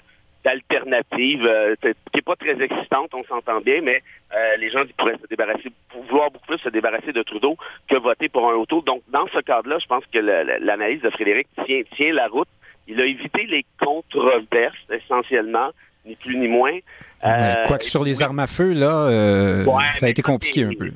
[0.44, 3.98] d'alternative euh, qui est pas très existante, on s'entend bien, mais
[4.34, 5.70] euh, les gens pourraient se débarrasser,
[6.08, 7.56] vouloir beaucoup plus se débarrasser de Trudeau
[7.88, 8.80] que voter pour un auto.
[8.82, 12.48] Donc, dans ce cadre-là, je pense que l'analyse de Frédéric tient, tient la route.
[12.88, 15.70] Il a évité les controverses, essentiellement,
[16.06, 16.76] ni plus ni moins.
[17.24, 19.64] Euh, Quoique sur les armes à feu, là,
[19.98, 20.86] ça a été compliqué un peu.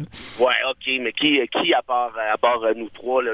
[0.40, 3.32] Ouais, OK, mais qui, qui à part, à part nous trois, là,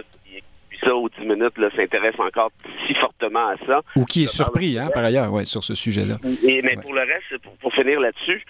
[0.80, 2.50] ça aux 10 minutes s'intéresse encore
[2.86, 3.80] si fortement à ça.
[3.96, 6.16] Ou qui est surpris, hein, par ailleurs, ouais, sur ce sujet-là.
[6.24, 8.44] mais pour le reste, pour, finir là-dessus,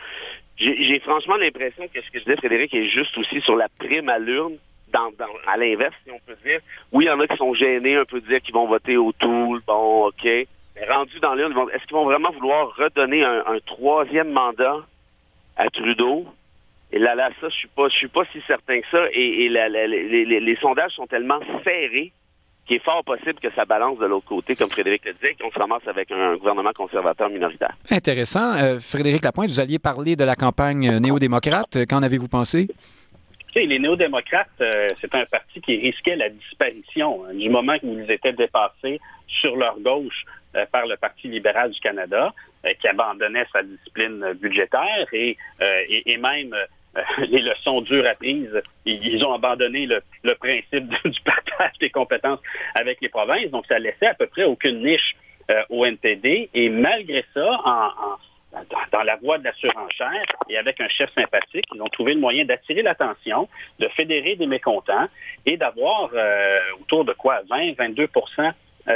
[0.59, 4.09] j'ai franchement l'impression que ce que je disais, Frédéric, est juste aussi sur la prime
[4.09, 4.55] à l'urne.
[4.93, 5.13] Dans,
[5.47, 6.59] à l'inverse, si on peut dire.
[6.91, 8.97] Oui, il y en a qui sont gênés un peu de dire qu'ils vont voter
[8.97, 10.25] au Toul, bon, OK.
[10.25, 10.49] Mais
[10.89, 14.79] rendus dans l'urne, est-ce qu'ils vont vraiment vouloir redonner un, troisième mandat
[15.57, 16.27] à Trudeau?
[16.93, 19.05] Et là, là, ça, je suis pas, je suis pas si certain que ça.
[19.13, 22.13] Et, les, les, sondages sont tellement serrés
[22.67, 25.51] qui est fort possible que ça balance de l'autre côté, comme Frédéric le dit, qu'on
[25.51, 27.75] se ramasse avec un gouvernement conservateur minoritaire.
[27.91, 28.55] Intéressant.
[28.55, 31.79] Euh, Frédéric Lapointe, vous alliez parler de la campagne néo-démocrate.
[31.89, 32.69] Qu'en avez-vous pensé?
[33.55, 38.11] les néo-démocrates, euh, c'est un parti qui risquait la disparition hein, du moment où ils
[38.11, 40.25] étaient dépassés sur leur gauche
[40.57, 42.33] euh, par le Parti libéral du Canada,
[42.81, 45.35] qui abandonnait sa discipline budgétaire et,
[45.89, 46.67] et, et même euh,
[47.19, 48.61] les leçons dures apprises.
[48.85, 52.41] Ils, ont abandonné le, principe du partage des compétences
[52.75, 55.17] avec les provinces, donc ça laissait à peu près aucune niche
[55.51, 56.51] euh, au NPD.
[56.55, 57.61] Et malgré ça,
[58.93, 62.21] dans la voie de la surenchère et avec un chef sympathique, ils ont trouvé le
[62.21, 63.49] moyen d'attirer l'attention,
[63.79, 65.07] de fédérer des mécontents
[65.47, 68.09] et d'avoir euh, autour de quoi 20, 22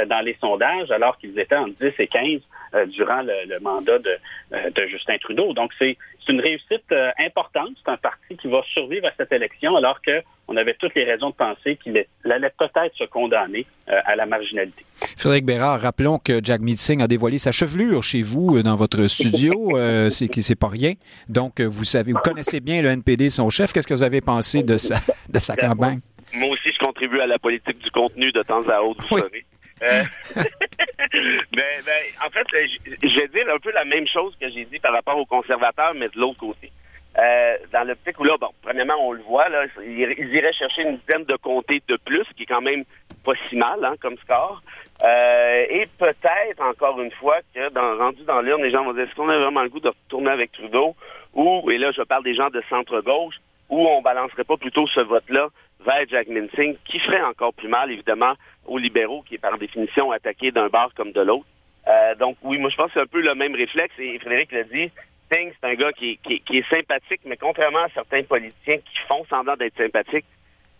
[0.07, 2.41] dans les sondages, alors qu'ils étaient en 10 et 15
[2.87, 4.11] durant le, mandat de,
[4.51, 5.53] de, Justin Trudeau.
[5.53, 7.69] Donc, c'est c'est une réussite euh, importante.
[7.83, 11.29] C'est un parti qui va survivre à cette élection, alors qu'on avait toutes les raisons
[11.29, 14.83] de penser qu'il allait peut-être se condamner euh, à la marginalité.
[15.17, 19.07] Frédéric Bérard, rappelons que Jack Meeting a dévoilé sa chevelure chez vous euh, dans votre
[19.07, 19.71] studio.
[20.09, 20.93] c'est c'est pas rien.
[21.29, 23.73] Donc, vous savez, vous connaissez bien le NPD, son chef.
[23.73, 24.95] Qu'est-ce que vous avez pensé de sa,
[25.29, 25.99] de sa campagne?
[26.33, 29.45] Moi aussi, je contribue à la politique du contenu de temps à autre, vous savez.
[29.83, 30.03] Euh,
[30.35, 34.79] ben, ben, en fait, je vais dire un peu la même chose que j'ai dit
[34.79, 36.71] par rapport aux conservateurs, mais de l'autre côté.
[37.17, 39.99] Euh, dans l'optique où là, bon, premièrement, on le voit, là, ils,
[40.33, 42.83] iraient chercher une dizaine de comtés de plus, qui est quand même
[43.23, 44.61] pas si mal hein, comme score.
[45.03, 49.03] Euh, et peut-être, encore une fois, que dans, rendu dans l'urne, les gens vont dire
[49.03, 50.95] est-ce qu'on a vraiment le goût de retourner avec Trudeau?
[51.33, 53.35] Ou, et là, je parle des gens de centre-gauche,
[53.69, 55.49] ou on balancerait pas plutôt ce vote-là
[55.85, 58.33] vers Jack Minsing, qui ferait encore plus mal, évidemment,
[58.65, 61.45] aux libéraux, qui est par définition attaqué d'un bar comme de l'autre.
[61.87, 64.51] Euh, donc oui, moi je pense que c'est un peu le même réflexe et Frédéric
[64.51, 64.91] l'a dit.
[65.31, 68.97] Sting, c'est un gars qui, qui, qui, est sympathique, mais contrairement à certains politiciens qui
[69.07, 70.25] font semblant d'être sympathiques,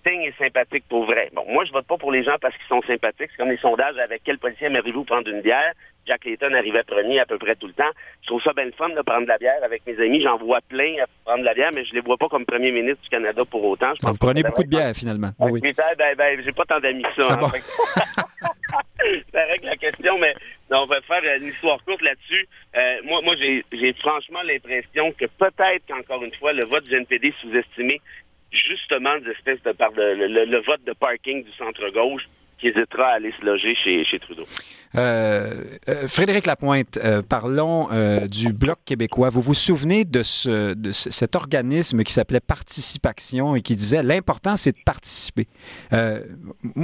[0.02, 1.30] Sting est sympathique pour vrai.
[1.34, 3.30] Bon, moi je vote pas pour les gens parce qu'ils sont sympathiques.
[3.32, 5.74] C'est comme les sondages avec quel policier aimeriez-vous prendre une bière?
[6.06, 7.90] Jack Layton arrivait premier à peu près tout le temps.
[8.22, 10.22] Je trouve ça bien le fun de prendre de la bière avec mes amis.
[10.22, 12.72] J'en vois plein à prendre de la bière, mais je les vois pas comme premier
[12.72, 13.92] ministre du Canada pour autant.
[13.96, 15.32] Je pense Vous prenez beaucoup de bière, finalement.
[15.40, 15.62] oui.
[15.62, 17.30] Ben, ben, j'ai pas tant d'amis que ça.
[17.30, 18.24] Ah hein,
[19.34, 20.34] ça règle la question, mais
[20.72, 22.48] on va faire une histoire courte là-dessus.
[22.76, 27.34] Euh, moi, moi j'ai franchement l'impression que peut-être qu'encore une fois, le vote du NPD
[27.42, 28.02] sous-estimé
[28.52, 32.24] justement des espèces de par le vote de parking du centre-gauche
[32.60, 34.46] qui hésitera à aller se loger chez, chez Trudeau.
[34.96, 37.90] Euh, euh, Frédéric Lapointe, euh, parlons
[38.28, 39.30] du Bloc québécois.
[39.30, 44.56] Vous vous souvenez de, ce, de cet organisme qui s'appelait Participation et qui disait l'important,
[44.56, 45.48] c'est de participer.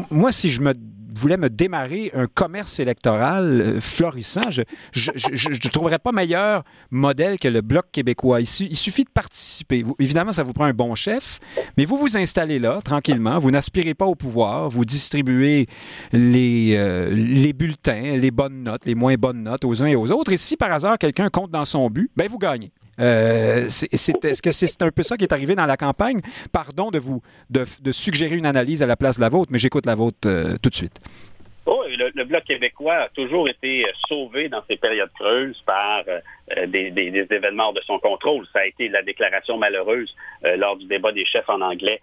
[0.10, 0.74] moi, si je me
[1.20, 7.48] voulais me démarrer un commerce électoral euh, florissant, je ne trouverais pas meilleur modèle que
[7.48, 8.42] le Bloc québécois.
[8.42, 9.84] Il, suffit de participer.
[10.00, 11.40] évidemment, ça vous prend un bon chef,
[11.78, 13.40] mais vous vous installez là, tranquillement.
[13.40, 14.70] Vous n'aspirez pas au pouvoir.
[14.70, 15.68] Vous distribuez
[16.12, 20.12] les, euh, les bulletins, les bonnes notes, les moins bonnes notes aux uns et aux
[20.12, 20.32] autres.
[20.32, 22.72] Et si par hasard quelqu'un compte dans son but, ben vous gagnez.
[23.02, 26.22] Euh, est-ce que c'est un peu ça qui est arrivé dans la campagne?
[26.54, 29.86] Pardon de vous de, suggérer une analyse à la place de la vôtre, mais j'écoute
[29.86, 31.00] la vôtre euh, tout de suite.
[31.66, 36.04] Oh, le, Bloc québécois a toujours été euh, sauvé dans ces périodes creuses par
[36.68, 36.92] des,
[37.30, 38.46] événements de son contrôle.
[38.54, 40.14] Ça a été la déclaration malheureuse
[40.58, 42.02] lors du débat des chefs en anglais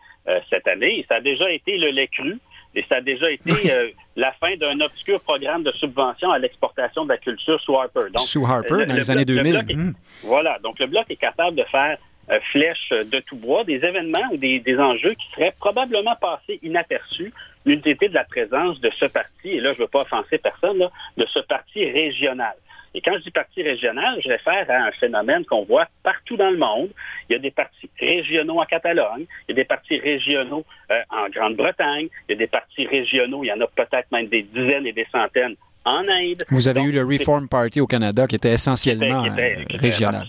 [0.49, 1.05] cette année.
[1.09, 2.39] ça a déjà été le lait cru
[2.79, 7.05] et ça a déjà été euh, la fin d'un obscur programme de subvention à l'exportation
[7.05, 8.11] de la culture sous Harper.
[8.15, 9.65] Donc, sous Harper, dans les années 2000.
[9.69, 9.93] Hmm.
[10.23, 10.59] Voilà.
[10.63, 11.99] Donc, le Bloc est capable de faire
[12.31, 17.33] euh, flèche de tout bois, des événements ou des, enjeux qui seraient probablement passés inaperçus
[17.67, 20.79] l'unité de la présence de ce parti, et là, je ne veux pas offenser personne,
[20.79, 22.55] de ce parti régional.
[22.95, 26.51] Et quand je dis parti régional, je réfère à un phénomène qu'on voit partout dans
[26.51, 26.91] le monde.
[27.29, 31.01] Il y a des partis régionaux en Catalogne, il y a des partis régionaux euh,
[31.11, 34.43] en Grande-Bretagne, il y a des partis régionaux, il y en a peut-être même des
[34.43, 36.45] dizaines et des centaines en Inde.
[36.51, 39.25] Vous avez eu le Reform Party au Canada qui était essentiellement
[39.71, 40.27] régional.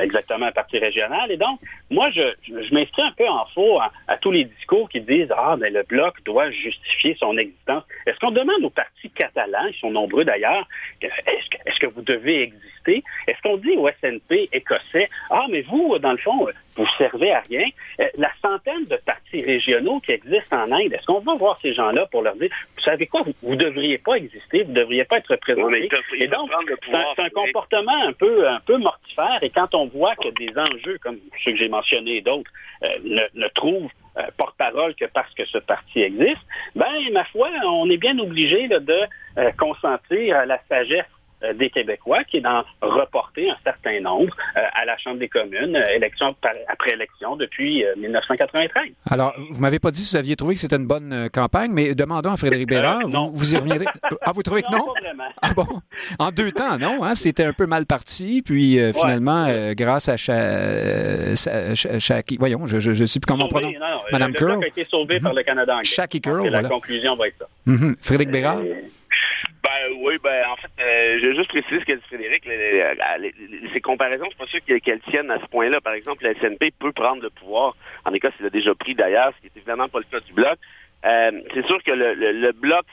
[0.00, 1.30] Exactement, un parti régional.
[1.30, 5.00] Et donc, moi, je, je, m'inscris un peu en faux à, tous les discours qui
[5.00, 7.84] disent Ah, mais le Bloc doit justifier son existence.
[8.06, 10.66] Est-ce qu'on demande aux partis catalans, ils sont nombreux d'ailleurs,
[11.00, 13.02] est-ce que, vous devez exister?
[13.26, 17.40] Est-ce qu'on dit au SNP écossais Ah, mais vous, dans le fond, vous servez à
[17.40, 17.66] rien?
[18.00, 21.74] Euh, la centaine de partis régionaux qui existent en Inde, est-ce qu'on va voir ces
[21.74, 25.18] gens-là pour leur dire Vous savez quoi, vous ne devriez pas exister, vous devriez pas
[25.18, 25.88] être représenté.
[26.18, 26.50] et donc,
[26.86, 29.38] c'est un, comportement un peu, un peu mortifère.
[29.42, 32.50] Et quand on voit que des enjeux, comme ceux que j'ai mentionnés et d'autres,
[32.84, 36.42] euh, ne, ne, trouvent euh, porte-parole que parce que ce parti existe,
[36.76, 39.00] ben, ma foi, on est bien obligé de
[39.38, 41.04] euh, consentir à la sagesse
[41.54, 45.76] des Québécois, qui est d'en reporter un certain nombre euh, à la Chambre des communes,
[45.76, 46.34] euh, élection
[46.68, 48.90] après élection, depuis 1993.
[49.10, 51.94] Alors, vous m'avez pas dit si vous aviez trouvé que c'était une bonne campagne, mais
[51.94, 53.86] demandons à Frédéric Bérard, vous, vous, y reviendrez.
[54.22, 54.84] Ah, vous trouvez que non?
[55.40, 55.66] Ah bon?
[56.18, 57.02] En deux temps, non?
[57.02, 57.14] Hein?
[57.14, 60.16] C'était un peu mal parti, puis finalement, grâce à.
[62.38, 63.74] Voyons, je ne sais plus comment on prononce.
[64.12, 64.62] Madame Curl.
[64.62, 65.84] a été sauvé par le Canada anglais.
[65.84, 66.62] Shaky Curl, voilà.
[66.62, 67.46] La conclusion va être ça.
[67.66, 67.94] Mm-hmm.
[68.00, 68.60] Frédéric Bérard?
[69.62, 72.44] Ben oui, ben en fait, euh, je vais juste préciser ce qu'a dit Frédéric.
[73.72, 75.80] ces comparaisons, suis pas sûr qu'elles tiennent à ce point-là.
[75.80, 77.74] Par exemple, la SNP peut prendre le pouvoir.
[78.04, 80.32] En Écosse, il l'a déjà pris d'ailleurs, ce qui est évidemment pas le cas du
[80.32, 80.58] Bloc.
[81.04, 82.84] Euh, c'est sûr que le, le, Bloc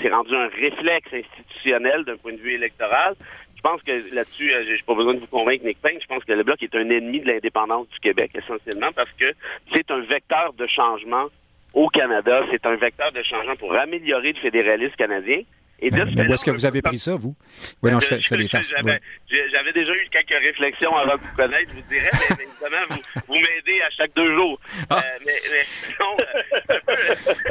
[0.00, 3.14] s'est rendu un réflexe institutionnel d'un point de vue électoral.
[3.56, 5.98] Je pense que là-dessus, euh, j'ai pas besoin de vous convaincre, Nick Payne.
[6.00, 9.32] Je pense que le Bloc est un ennemi de l'indépendance du Québec, essentiellement parce que
[9.74, 11.26] c'est un vecteur de changement
[11.74, 12.44] au Canada.
[12.50, 15.42] C'est un vecteur de changement pour améliorer le fédéralisme canadien.
[15.82, 17.34] Et mais, où est-ce que vous avez pris ça, vous?
[17.82, 18.72] Oui, non, je, fais, je fais des farces.
[18.72, 23.22] J'avais déjà eu quelques réflexions avant de vous connaître, je vous dirais, mais, évidemment, vous,
[23.26, 24.60] vous m'aidez à chaque deux jours.
[24.88, 24.98] Ah.
[24.98, 25.66] Euh, mais,
[26.00, 26.16] non,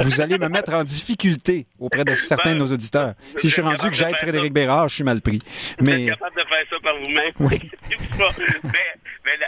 [0.00, 3.14] vous allez me mettre en difficulté auprès de certains de nos auditeurs.
[3.36, 5.38] Si je suis rendu que j'aide Frédéric Bérard, je suis mal pris.
[5.78, 6.04] Vous mais...
[6.04, 7.32] êtes capable de faire ça par vous-même.
[7.40, 7.60] Oui.
[9.24, 9.38] mais,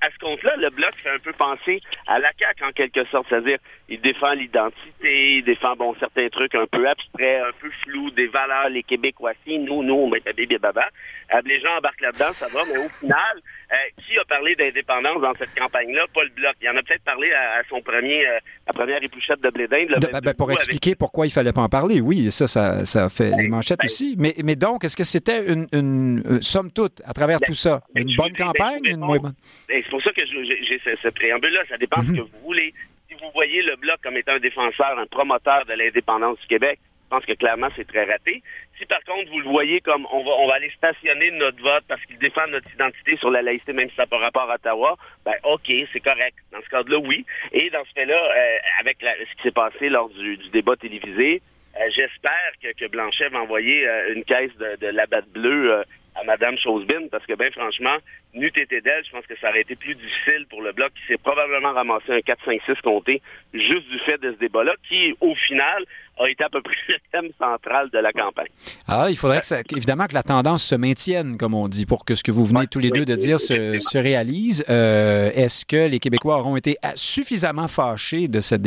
[0.00, 3.26] à ce compte-là, le Bloc fait un peu penser à la CAQ, en quelque sorte.
[3.28, 8.10] C'est-à-dire, il défend l'identité, il défend, bon, certains trucs un peu abstraits, un peu flous,
[8.10, 10.22] des valeurs, les Québécois, si, nous, nous, on met
[10.58, 10.88] baba.
[11.34, 13.36] Euh, les gens embarquent là-dedans, ça va, mais au final,
[13.70, 16.06] euh, qui a parlé d'indépendance dans cette campagne-là?
[16.14, 16.54] Pas le Bloc.
[16.62, 19.94] Il en a peut-être parlé à, son premier, euh, la première épluchette de blé d'Inde.
[20.22, 23.44] Ben, pour expliquer pourquoi il fallait pas en parler, oui, ça, ça, ça fait les
[23.44, 24.16] ben, manchettes ben, aussi.
[24.18, 28.34] Mais, mais donc, est-ce que c'était une, somme toute, à travers tout ça, une bonne
[28.34, 29.34] campagne, une moins bonne?
[29.66, 31.60] C'est pour ça que j'ai ce, préambule-là.
[31.68, 32.16] Ça dépend de ce mhm.
[32.16, 32.72] que vous voulez.
[33.08, 36.78] Si vous voyez le Bloc comme étant un défenseur, un promoteur de l'indépendance du Québec,
[37.08, 38.42] Je pense que clairement, c'est très raté.
[38.78, 41.82] Si par contre, vous le voyez comme on va, on va aller stationner notre vote
[41.88, 44.56] parce qu'il défend notre identité sur la laïcité, même si ça n'a pas rapport à
[44.56, 44.94] Ottawa,
[45.24, 46.36] ben OK, c'est correct.
[46.52, 47.24] Dans ce cadre-là, oui.
[47.52, 51.40] Et dans ce fait-là, euh, avec ce qui s'est passé lors du, débat télévisé,
[51.80, 55.82] euh, j'espère que, Blanchet va envoyer euh, une caisse de, de la batte bleue
[56.14, 57.96] à Mme Chosebin, parce que, bien franchement,
[58.34, 61.12] n'eût été d'elle, je pense que ça aurait été plus difficile pour le Bloc qui
[61.12, 63.22] s'est probablement ramassé un 4-5-6 compté
[63.54, 65.84] juste du fait de ce débat-là, qui, au final,
[66.18, 68.48] a été à peu près le thème central de la campagne.
[68.86, 72.14] Ah, il faudrait que évidemment que la tendance se maintienne, comme on dit, pour que
[72.14, 74.64] ce que vous venez tous les deux de dire se, réalise.
[74.68, 78.62] Euh, est-ce que les Québécois auront été suffisamment fâchés de cette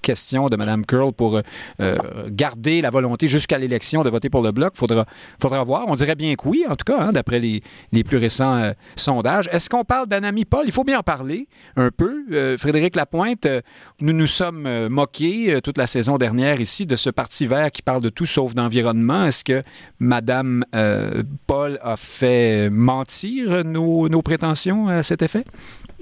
[0.00, 1.40] question de Mme Curl pour
[1.80, 1.96] euh,
[2.28, 4.74] garder la volonté jusqu'à l'élection de voter pour le Bloc?
[4.76, 5.06] Faudra,
[5.40, 5.84] faudra voir.
[5.88, 8.72] On dirait bien que oui, en tout cas, hein, d'après les, les, plus récents euh,
[9.00, 9.48] sondages.
[9.52, 10.64] Est-ce qu'on parle d'Anami Paul?
[10.66, 12.56] Il faut bien en parler un peu.
[12.56, 13.46] Frédéric Lapointe,
[14.00, 18.02] nous nous sommes moqués toute la saison dernière ici de ce parti vert qui parle
[18.02, 19.26] de tout sauf d'environnement.
[19.26, 19.62] Est-ce que
[19.98, 25.44] Mme euh, Paul a fait mentir nos, nos prétentions à cet effet?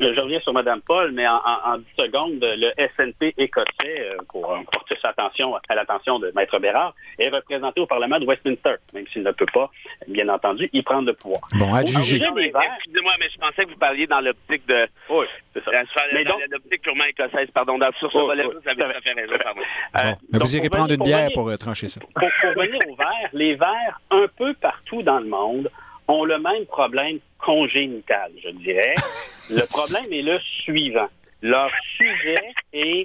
[0.01, 4.53] Je reviens sur Mme Paul, mais en, en, 10 secondes, le SNP écossais, euh, pour
[4.53, 8.77] euh, porter sa attention à l'attention de Maître Bérard, est représenté au Parlement de Westminster,
[8.95, 9.71] même s'il ne peut pas,
[10.07, 11.41] bien entendu, y prendre le pouvoir.
[11.55, 12.17] Bon, à juger.
[12.17, 14.87] Excusez-moi, mais je pensais que vous parliez dans l'optique de...
[15.11, 15.71] Oui, c'est ça.
[16.13, 17.79] Mais dans l'optique purement écossaise, pardon.
[17.99, 19.61] sur ce volet vous avez tout à fait raison, pardon.
[19.95, 22.01] Bon, mais vous irez prendre une bière pour, trancher ça.
[22.01, 25.71] Pour, pour revenir aux Verts, les Verts, un peu partout dans le monde,
[26.07, 28.95] ont le même problème congénital, je dirais.
[29.51, 31.09] Le problème est le suivant.
[31.41, 33.05] Leur sujet est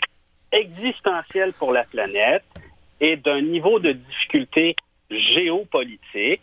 [0.51, 2.43] existentiel pour la planète
[2.99, 4.75] et d'un niveau de difficulté
[5.10, 6.41] géopolitique.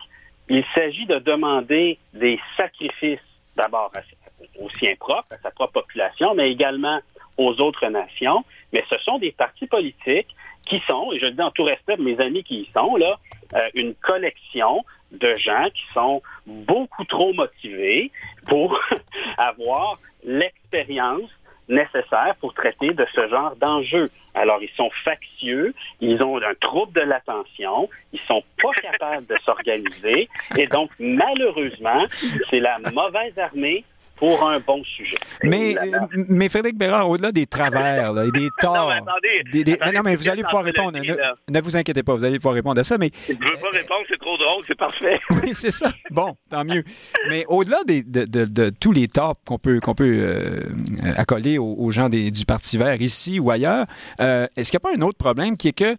[0.48, 3.20] Il s'agit de demander des sacrifices
[3.56, 3.92] d'abord
[4.58, 7.00] aux siens propres, à sa propre population, mais également
[7.36, 8.44] aux autres nations.
[8.72, 10.34] Mais ce sont des partis politiques
[10.66, 12.96] qui sont, et je le dis en tout respect de mes amis qui y sont,
[12.96, 13.18] là,
[13.54, 18.10] euh, une collection de gens qui sont beaucoup trop motivés
[18.48, 18.78] pour
[19.38, 21.30] avoir l'expérience
[21.70, 24.10] nécessaire pour traiter de ce genre d'enjeux.
[24.34, 29.36] Alors, ils sont factieux, ils ont un trouble de l'attention, ils sont pas capables de
[29.44, 32.04] s'organiser, et donc, malheureusement,
[32.50, 33.84] c'est la mauvaise armée
[34.20, 35.16] pour un bon sujet.
[35.42, 35.74] Mais,
[36.28, 38.74] mais Frédéric Bérard, au-delà des travers et des torts.
[38.74, 40.98] non, mais attendez, non, mais vous allez pouvoir répondre.
[41.48, 42.98] Ne, vous inquiétez pas, vous allez pouvoir répondre à ça.
[42.98, 45.18] Mais, je ne veux pas répondre, c'est trop drôle, c'est parfait.
[45.30, 45.90] oui, c'est ça.
[46.10, 46.84] Bon, tant mieux.
[47.30, 50.60] Mais au-delà de, de, de, tous les torts qu'on peut, qu'on peut euh,
[51.16, 53.86] accoler aux, gens des, du Parti vert ici ou ailleurs,
[54.20, 55.96] euh, est-ce qu'il n'y a pas un autre problème qui est que,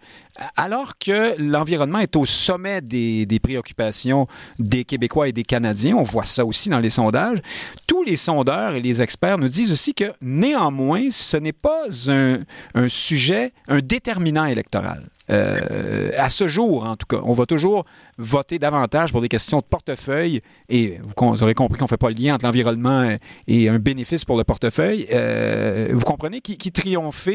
[0.58, 4.28] alors que l'environnement est au sommet des, des préoccupations
[4.60, 7.40] des Québécois et des Canadiens, on voit ça aussi dans les sondages,
[7.88, 11.86] tous les les sondeurs et les experts nous disent aussi que néanmoins, ce n'est pas
[12.10, 15.00] un, sujet, un déterminant électoral.
[15.30, 17.86] Euh, à ce jour, en tout cas, on va toujours
[18.18, 22.10] voter davantage pour des questions de portefeuille et vous, aurez compris qu'on ne fait pas
[22.10, 23.16] le lien entre l'environnement
[23.48, 25.08] et un bénéfice pour le portefeuille.
[25.14, 27.30] Euh, vous comprenez qui, triomphe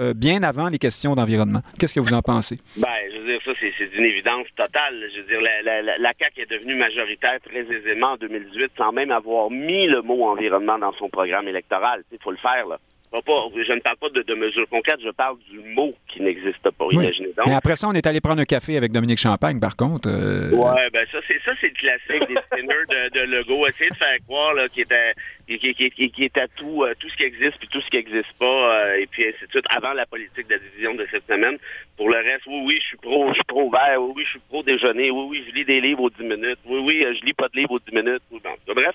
[0.00, 1.60] euh, bien avant les questions d'environnement.
[1.78, 2.56] Qu'est-ce que vous en pensez?
[2.78, 4.94] Ben, je veux dire, ça, c'est une évidence totale.
[5.14, 8.92] Je veux dire, la, la, la CAQ est devenue majoritaire très aisément en 2018 sans
[8.92, 12.02] même avoir mis le mot environnement dans son programme électoral.
[12.12, 12.78] Il faut le faire, là
[13.12, 16.86] je ne parle pas de, mesures concrètes, je parle du mot qui n'existe pas.
[16.90, 17.46] Imaginez donc.
[17.46, 20.08] Mais après ça, on est allé prendre un café avec Dominique Champagne, par contre.
[20.08, 20.50] Euh...
[20.50, 23.66] Ouais, ben ça, c'est ça, c'est le classique des spinners de, de Legault.
[23.66, 25.14] Essayer de faire croire qu'il était
[25.58, 28.32] qui, qui, qui, était tout, euh, tout ce qui existe puis tout ce qui n'existe
[28.38, 31.26] pas, euh, et puis ainsi de suite, avant la politique de la division de cette
[31.26, 31.56] semaine.
[31.96, 34.30] Pour le reste, oui, oui, je suis pro, je suis pro vert, oui, oui, je
[34.30, 37.14] suis pro déjeuner, oui, oui, je lis des livres aux 10 minutes, oui, oui, euh,
[37.18, 38.22] je lis pas de livres aux 10 minutes.
[38.30, 38.94] Oui, bon, bref.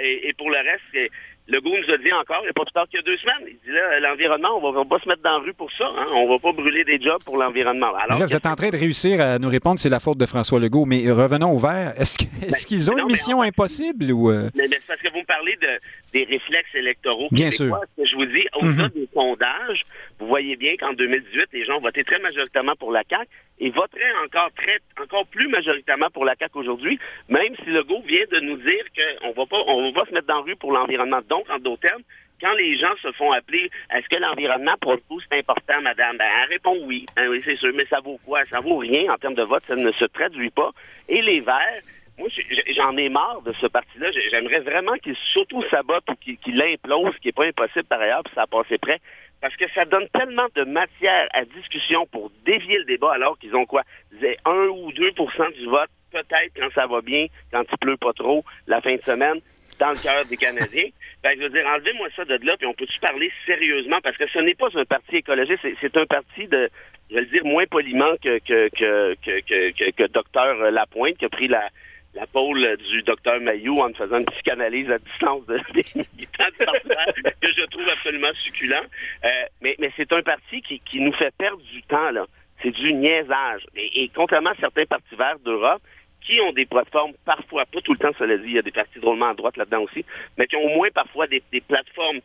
[0.00, 1.10] et, et pour le reste, c'est
[1.46, 3.04] le goût nous a dit encore, il n'y a pas plus tard qu'il y a
[3.04, 3.48] deux semaines.
[3.48, 5.84] Il dit là, l'environnement, on va, va pas se mettre dans la rue pour ça.
[5.84, 6.06] Hein?
[6.14, 7.94] On va pas brûler des jobs pour l'environnement.
[7.96, 10.58] Alors, vous êtes en train de réussir à nous répondre, c'est la faute de François
[10.58, 10.86] Legault.
[10.86, 11.92] Mais revenons au vert.
[11.98, 14.48] Est-ce ben, qu'ils ont une mission impossible ou euh?
[14.54, 15.68] mais, c'est parce que vous me parlez de,
[16.12, 17.28] des réflexes électoraux.
[17.30, 17.78] Bien sûr.
[17.96, 18.92] Que je vous dis, au-delà mhm.
[18.94, 19.80] des sondages,
[20.18, 23.28] vous voyez bien qu'en 2018, les gens ont voté très majoritairement pour la CAQ
[23.60, 28.24] et voteraient encore très, encore plus majoritairement pour la CAQ aujourd'hui, même si Legault vient
[28.32, 31.20] de nous dire qu'on va pas, on va se mettre dans la rue pour l'environnement.
[31.34, 32.02] Donc, en d'autres termes,
[32.40, 36.16] quand les gens se font appeler, est-ce que l'environnement pour le coup c'est important, madame?
[36.16, 37.06] Ben, elle répond oui.
[37.16, 38.44] Ben oui, c'est sûr, mais ça vaut quoi?
[38.44, 40.70] Ça vaut rien en termes de vote, ça ne se traduit pas.
[41.08, 41.82] Et les Verts,
[42.18, 42.28] moi,
[42.76, 44.12] j'en ai marre de ce parti-là.
[44.30, 48.34] J'aimerais vraiment qu'il s'auto-sabote ou qu'il implose, ce qui n'est pas impossible par ailleurs, puis
[48.36, 49.00] ça a passé près.
[49.40, 53.56] Parce que ça donne tellement de matière à discussion pour dévier le débat, alors qu'ils
[53.56, 53.82] ont quoi?
[54.22, 58.44] 1 ou 2% du vote, peut-être quand ça va bien, quand il pleut pas trop,
[58.68, 59.40] la fin de semaine,
[59.80, 60.88] dans le cœur des Canadiens.
[61.24, 64.28] Ben, je veux dire, enlevez-moi ça de là, puis on peut-tu parler sérieusement, parce que
[64.28, 66.68] ce n'est pas un parti écologiste, c'est un parti de,
[67.08, 71.30] je vais le dire moins poliment que que que que, que, docteur Lapointe qui a
[71.30, 71.70] pris la
[72.14, 76.44] la pôle du docteur Mayou en faisant une psychanalyse à distance de, des militants
[77.40, 78.84] que je trouve absolument succulent.
[79.24, 79.28] Euh,
[79.62, 82.26] mais mais c'est un parti qui, qui nous fait perdre du temps, là.
[82.62, 83.62] C'est du niaisage.
[83.76, 85.82] Et, contrairement à certains partis verts d'Europe,
[86.24, 88.70] qui ont des plateformes parfois, pas tout le temps, cela dit, il y a des
[88.70, 90.04] partis drôlement à droite là-dedans aussi,
[90.36, 92.20] mais qui ont au moins parfois des, plateformes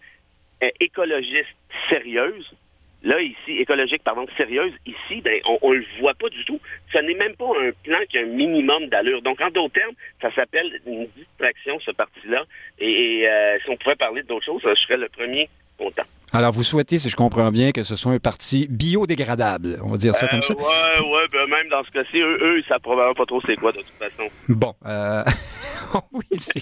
[0.64, 1.56] euh, écologistes
[1.90, 2.52] sérieuses,
[3.04, 6.60] là, ici, écologique, pardon, sérieuse, ici, ben, on, ne le voit pas du tout.
[6.92, 9.22] Ce n'est même pas un plan qui a un minimum d'allure.
[9.22, 12.44] Donc, en d'autres termes, ça s'appelle une distraction, ce parti-là.
[12.80, 15.50] Et, euh, si on pouvait parler d'autres choses, je serais le premier
[16.32, 19.98] Alors, vous souhaitez, si je comprends bien, que ce soit un parti biodégradable, on va
[19.98, 20.54] dire ça comme ça?
[20.54, 23.42] Euh, ouais, ouais, ben même dans ce cas-ci, eux, eux, ils savent probablement pas trop
[23.44, 24.30] c'est quoi, de toute façon.
[24.48, 25.24] Bon, euh...
[26.14, 26.62] oui, c'est...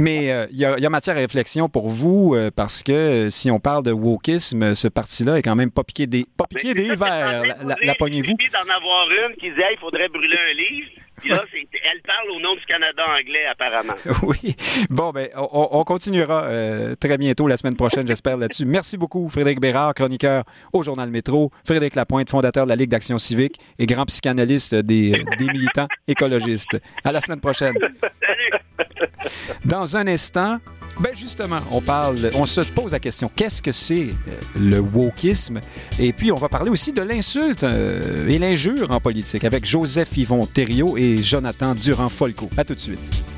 [0.00, 3.60] Mais euh, il y, a matière à réflexion pour vous, euh, parce que si on
[3.60, 7.44] parle de wokisme, ce parti-là est quand même pas piqué des, pas piqué des verres.
[7.44, 8.34] La, la, pognez-vous?
[8.40, 10.88] Il d'en avoir une qui disait, il faudrait brûler un livre.
[11.20, 13.94] Puis là, elle parle au nom du Canada anglais, apparemment.
[14.22, 14.56] Oui.
[14.90, 18.64] Bon, ben, on, continuera euh, très bientôt, la semaine prochaine, j'espère, là-dessus.
[18.64, 21.50] Merci beaucoup, Frédéric Bérard, chroniqueur au Journal Métro.
[21.64, 26.78] Frédéric Lapointe, fondateur de la Ligue d'Action civique et grand psychanalyste des, des militants écologistes.
[27.04, 27.74] À la semaine prochaine.
[29.64, 30.58] Dans un instant,
[31.00, 35.60] ben justement, on parle, on se pose la question qu'est-ce que c'est euh, le wokisme?
[35.98, 40.16] Et puis on va parler aussi de l'insulte euh, et l'injure en politique avec Joseph
[40.16, 42.50] Yvon Thériault et Jonathan Durand-Folco.
[42.56, 43.37] À tout de suite.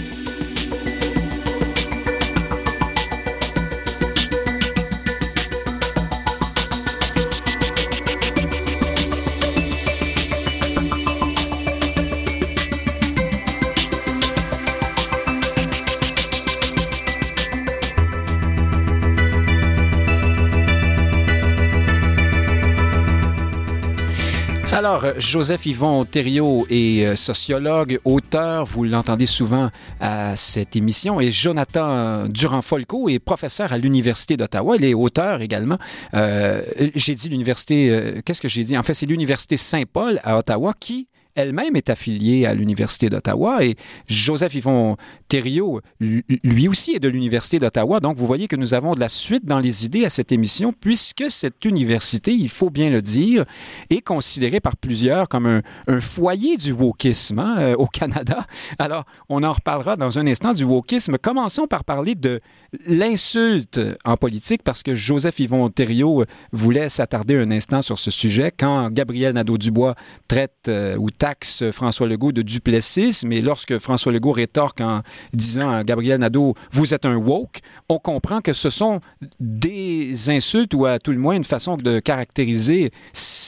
[24.91, 29.69] Alors, Joseph Yvon Thériault est euh, sociologue, auteur, vous l'entendez souvent
[30.01, 34.75] à cette émission, et Jonathan Durand-Folco est professeur à l'Université d'Ottawa.
[34.77, 35.77] Il est auteur également.
[36.13, 36.61] Euh,
[36.93, 38.77] j'ai dit l'Université, euh, qu'est-ce que j'ai dit?
[38.77, 43.75] En fait, c'est l'Université Saint-Paul à Ottawa qui elle-même est affiliée à l'Université d'Ottawa et
[44.07, 47.99] Joseph Yvon Thériault, lui aussi, est de l'Université d'Ottawa.
[47.99, 50.73] Donc, vous voyez que nous avons de la suite dans les idées à cette émission,
[50.73, 53.45] puisque cette université, il faut bien le dire,
[53.89, 58.45] est considérée par plusieurs comme un, foyer du wokisme hein, euh, au Canada.
[58.79, 61.17] Alors, on en reparlera dans un instant du wokisme.
[61.17, 62.39] Commençons par parler de
[62.87, 68.51] l'insulte en politique, parce que Joseph Yvon Thériault voulait s'attarder un instant sur ce sujet.
[68.57, 69.95] Quand Gabriel Nadeau-Dubois
[70.27, 75.01] traite euh, ou taxe François Legault de duplessisme, mais lorsque François Legault rétorque en
[75.33, 77.59] disant à Gabriel Nadeau, vous êtes un woke,
[77.89, 79.01] on comprend que ce sont
[79.39, 82.89] des insultes ou à tout le moins une façon de caractériser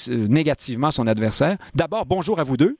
[0.07, 1.57] négativement son adversaire.
[1.73, 2.77] D'abord, bonjour à vous deux.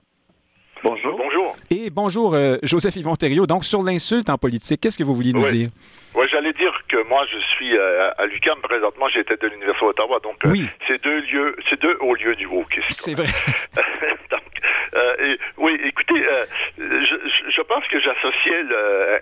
[0.84, 1.18] Bonjour.
[1.18, 1.56] Bonjour.
[1.72, 3.48] Et bonjour, euh, Joseph Yvon Thériault.
[3.48, 5.70] Donc, sur l'insulte en politique, qu'est-ce que vous vouliez nous dire?
[6.14, 10.20] Oui, j'allais dire que moi, je suis euh, à l'UQAM présentement, j'étais de l'Université d'Ottawa,
[10.22, 10.54] donc euh,
[10.88, 12.86] c'est deux lieux, c'est deux hauts lieux du wokisme.
[12.90, 13.28] C'est vrai.
[14.96, 16.46] Euh, oui, écoutez, euh,
[16.78, 18.62] je, pense que j'associais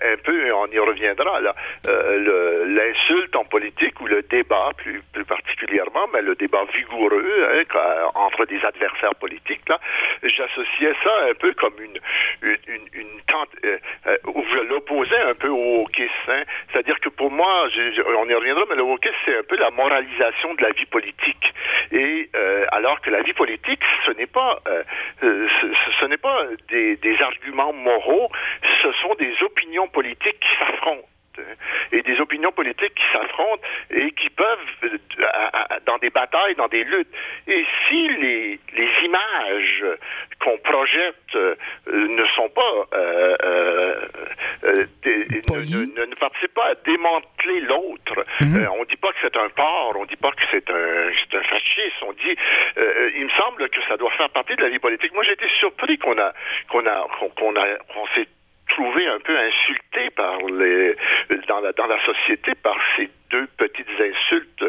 [0.01, 1.55] un peu, et on y reviendra, là,
[1.87, 8.45] euh, l'insulte en politique ou le débat plus, particulièrement, mais le débat vigoureux hein, entre
[8.45, 9.79] des adversaires politiques, là,
[10.23, 11.99] j'associais ça un peu comme une,
[12.41, 13.49] une, une, une tente,
[14.25, 16.11] où je l'opposais un peu au wokisme.
[16.29, 16.43] Hein.
[16.71, 17.67] C'est-à-dire que pour moi,
[18.17, 21.53] on y reviendra, mais le wokisme, c'est un peu la moralisation de la vie politique.
[21.91, 22.29] Et
[22.71, 24.59] alors que la vie politique, ce n'est pas
[25.99, 28.29] ce, n'est pas des, arguments moraux,
[28.81, 31.07] ce sont des opinions politiques qui s'affrontent
[31.91, 34.97] et des opinions politiques qui s'affrontent et qui peuvent, euh,
[35.85, 37.13] dans des batailles, dans des luttes.
[37.47, 39.85] Et si les, les images
[40.39, 41.35] qu'on projette
[41.87, 42.87] ne sont pas
[45.05, 48.25] ne, ne, participent pas à démanteler l'autre.
[48.41, 48.67] Mhm.
[48.79, 52.01] on dit pas que c'est un porc, on dit pas que c'est un, un fasciste,
[52.03, 52.35] on dit
[53.15, 55.13] il me semble que ça doit faire partie de la vie politique.
[55.13, 56.33] Moi j'ai été surpris qu'on a
[56.69, 58.27] qu'on a qu'on a qu'on s'est
[58.71, 60.95] trouvé un peu insulté par les
[61.47, 64.63] dans la dans la société par ces deux petites insultes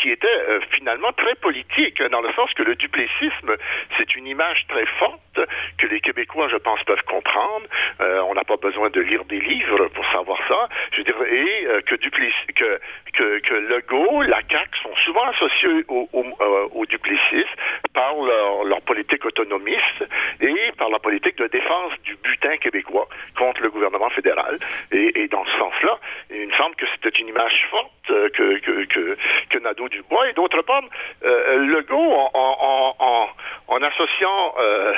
[0.00, 3.56] qui, étaient euh, finalement très politiques, dans le sens que le duplessisme,
[3.96, 5.40] c'est une image très forte
[5.78, 7.66] que les Québécois, je pense, peuvent comprendre.
[8.00, 10.68] Euh, on n'a pas besoin de lire des livres pour savoir ça.
[10.92, 12.80] Je veux dire, et euh, que, Duplessis, que,
[13.12, 17.48] que, Legault, la CAQ sont souvent associés au, au, duplessisme
[17.94, 20.04] par leur, leur, politique autonomiste
[20.40, 24.58] et par la politique de défense du butin québécois contre le gouvernement fédéral.
[24.90, 25.98] Et, et dans ce sens-là,
[26.30, 29.16] il me semble que c'était une image forte euh, que, que, que,
[29.50, 30.30] que Nadeau-Dubois.
[30.30, 30.82] Et d'autre part,
[31.24, 33.28] euh, Legault, en, en, en,
[33.68, 34.92] en associant euh,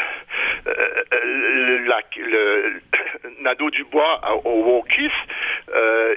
[0.66, 2.80] euh la, le,
[3.40, 5.12] Nadeau-Dubois au wokisme,
[5.74, 6.14] euh,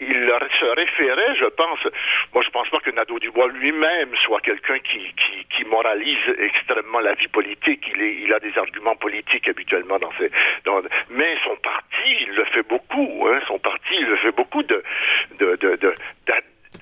[0.00, 1.78] il se référait, je pense,
[2.32, 5.14] moi je pense pas que Nadeau-Dubois lui-même soit quelqu'un qui,
[5.50, 7.90] qui, moralise extrêmement la vie politique.
[7.96, 10.30] Il, a des arguments politiques habituellement dans ses...
[11.10, 13.26] Mais son parti, il le fait beaucoup.
[13.28, 14.82] Hein, son parti, il le fait beaucoup de,
[15.38, 15.94] de, de, de,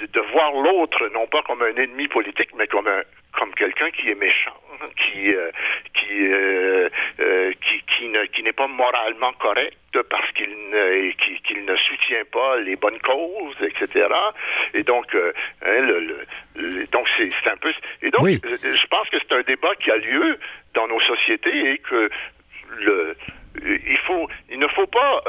[0.01, 4.11] de voir l'autre non pas comme un ennemi politique, mais comme un comme quelqu'un qui
[4.11, 4.55] est méchant,
[4.97, 5.51] qui euh,
[5.95, 6.89] qui, euh,
[7.21, 9.77] euh, qui qui ne qui n'est pas moralement correct
[10.11, 14.09] parce qu'il ne qu'il ne soutient pas les bonnes causes, etc.
[14.75, 16.25] Et donc hein, le,
[16.57, 17.73] le, donc c'est un peu
[18.03, 20.39] et donc je pense que c'est un débat qui a lieu
[20.75, 22.11] dans nos sociétés et que
[22.79, 23.17] le
[23.65, 25.25] il faut il ne faut pas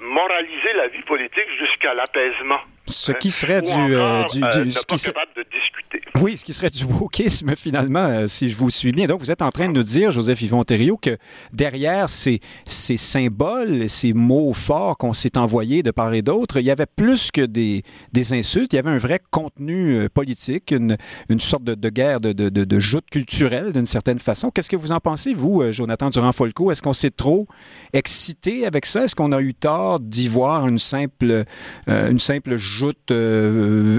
[0.00, 2.60] moraliser la vie politique jusqu'à l'apaisement.
[2.88, 6.02] Ce qui serait du, du, du ce qui de discuter.
[6.20, 9.06] Oui, ce qui serait du wokisme, finalement, euh, si je vous suis bien.
[9.06, 11.16] Donc, vous êtes en train de nous dire, Joseph Yvon Thériault, que
[11.52, 16.66] derrière ces, ces symboles, ces mots forts qu'on s'est envoyés de part et d'autre, il
[16.66, 17.82] y avait plus que des,
[18.12, 20.96] des insultes, il y avait un vrai contenu euh, politique, une,
[21.28, 24.50] une sorte de, de guerre de, de, de, joute culturelle, d'une certaine façon.
[24.50, 26.72] Qu'est-ce que vous en pensez, vous, euh, Jonathan Durand-Folco?
[26.72, 27.46] Est-ce qu'on s'est trop
[27.92, 29.04] excité avec ça?
[29.04, 31.44] Est-ce qu'on a eu tort d'y voir une simple,
[31.86, 32.77] une simple joute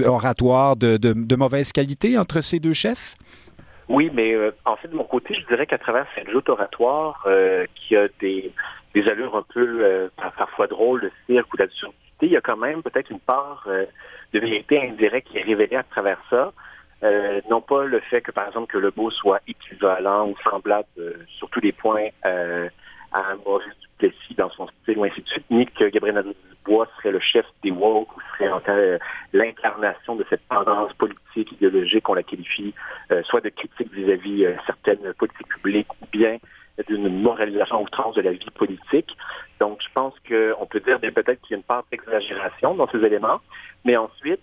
[0.06, 2.18] oratoire de, mauvaise qualité?
[2.18, 3.14] entre ces deux chefs?
[3.90, 7.24] Oui, mais euh, en fait, de mon côté, je dirais qu'à travers cette joute oratoire
[7.26, 8.52] euh, qui a des,
[8.94, 12.82] allures un peu euh, parfois drôles, de cirque ou d'absurdité, il y a quand même
[12.82, 16.52] peut-être une part de vérité indirecte qui est révélée à travers ça.
[17.50, 20.86] non pas le fait que, par exemple, que le beau soit équivalent ou semblable
[21.38, 23.79] sur tous les points à Maurice
[24.36, 26.24] Dans son style ou ainsi de suite, ni que Gabriel
[26.64, 28.98] Bois serait le chef des woke ou serait en euh,
[29.32, 32.74] l'incarnation de cette tendance politique, idéologique qu'on la qualifie
[33.12, 36.38] euh, soit de critique vis-à-vis euh, certaines politiques publiques ou bien
[36.88, 39.14] d'une moralisation outrance de la vie politique.
[39.58, 43.04] Donc, je pense qu'on peut dire peut-être qu'il y a une part d'exagération dans ces
[43.04, 43.40] éléments.
[43.84, 44.40] Mais ensuite,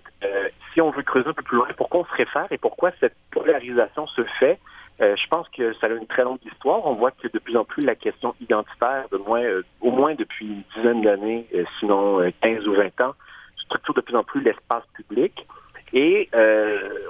[0.72, 3.16] si on veut creuser un peu plus loin, pourquoi on se réfère et pourquoi cette
[3.32, 4.60] polarisation se fait,
[5.00, 6.86] euh, je pense que ça a une très longue histoire.
[6.86, 10.64] On voit que de plus en plus la question identitaire, euh, au moins depuis une
[10.76, 13.14] dizaine d'années, euh, sinon 15 ou 20 ans,
[13.58, 15.46] structure de plus en plus l'espace public.
[15.94, 16.30] Et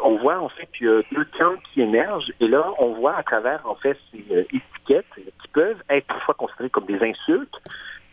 [0.04, 2.32] on voit en fait qu'il y a deux camps qui émergent.
[2.40, 6.70] Et là, on voit à travers en fait ces étiquettes qui peuvent être parfois considérées
[6.70, 7.56] comme des insultes,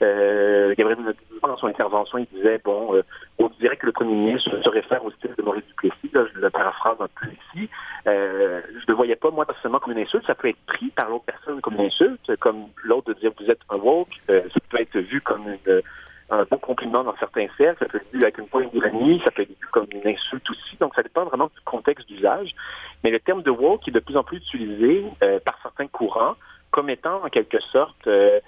[0.01, 3.03] Gabriel dans son intervention, il disait, bon,
[3.39, 6.51] on dirait que le premier ministre se réfère au style de Maurice Duplessis, je le
[6.51, 7.69] paraphrase un peu ici.
[8.07, 10.89] Euh, je ne le voyais pas, moi, seulement comme une insulte, ça peut être pris
[10.91, 14.43] par l'autre personne comme une insulte, comme l'autre de dire vous êtes un woke, euh,
[14.53, 15.83] ça peut être vu comme une,
[16.31, 19.31] un bon compliment dans certains cercles, ça peut être vu avec une pointe d'ironie, ça
[19.31, 22.55] peut être vu comme une insulte aussi, donc ça dépend vraiment du contexte d'usage.
[23.03, 26.35] Mais le terme de woke est de plus en plus utilisé euh, par certains courants
[26.71, 28.41] comme étant en quelque sorte euh,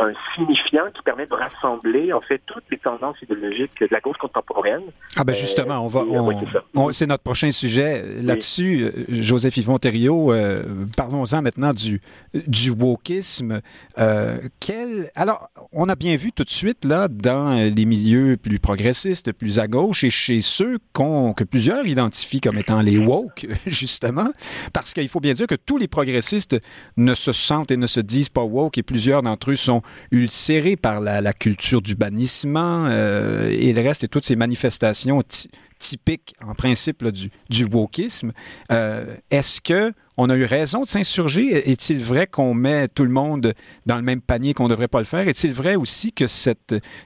[0.00, 4.16] un signifiant qui permet de rassembler en fait toutes les tendances idéologiques de la gauche
[4.16, 4.82] contemporaine.
[5.16, 6.32] Ah ben justement, on va, euh,
[6.74, 8.82] on, c'est notre prochain sujet là-dessus.
[8.82, 10.32] Euh, Joseph Yvon Thériault,
[10.96, 12.00] parlons-en maintenant du
[12.32, 13.60] du wokisme.
[14.60, 19.32] quel, alors, on a bien vu tout de suite là dans les milieux plus progressistes,
[19.32, 24.30] plus à gauche, et chez ceux que plusieurs identifient comme étant les woke, justement,
[24.72, 26.56] parce qu'il faut bien dire que tous les progressistes
[26.96, 29.82] ne se sentent et ne se disent pas woke et plus plusieurs d'entre eux sont
[30.10, 35.22] ulcérés par la, culture du bannissement euh, et le reste et toutes ces manifestations
[35.78, 38.32] typiques, en principe, du, du wokisme.
[38.70, 41.70] Euh, est-ce que on a eu raison de s'insurger?
[41.70, 43.52] Est-il vrai qu'on met tout le monde
[43.84, 45.26] dans le même panier qu'on ne devrait pas le faire?
[45.26, 46.26] Est-il vrai aussi que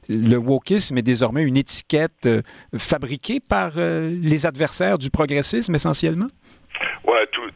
[0.08, 2.42] le wokisme est désormais une étiquette euh,
[2.76, 6.28] fabriquée par les adversaires du progressisme essentiellement?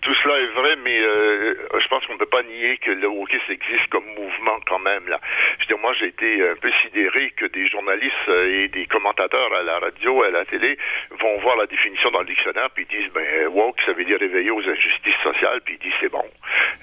[0.03, 3.07] Tout, cela est vrai, mais euh, je pense qu'on ne peut pas nier que le
[3.07, 5.07] wokisme existe comme mouvement quand même.
[5.07, 5.21] Là.
[5.61, 9.63] Je veux moi, j'ai été un peu sidéré que des journalistes et des commentateurs à
[9.63, 10.77] la radio, à la télé,
[11.21, 14.51] vont voir la définition dans le dictionnaire, puis disent, ben, woke, ça veut dire réveiller
[14.51, 16.25] aux injustices sociales, puis ils disent, c'est bon.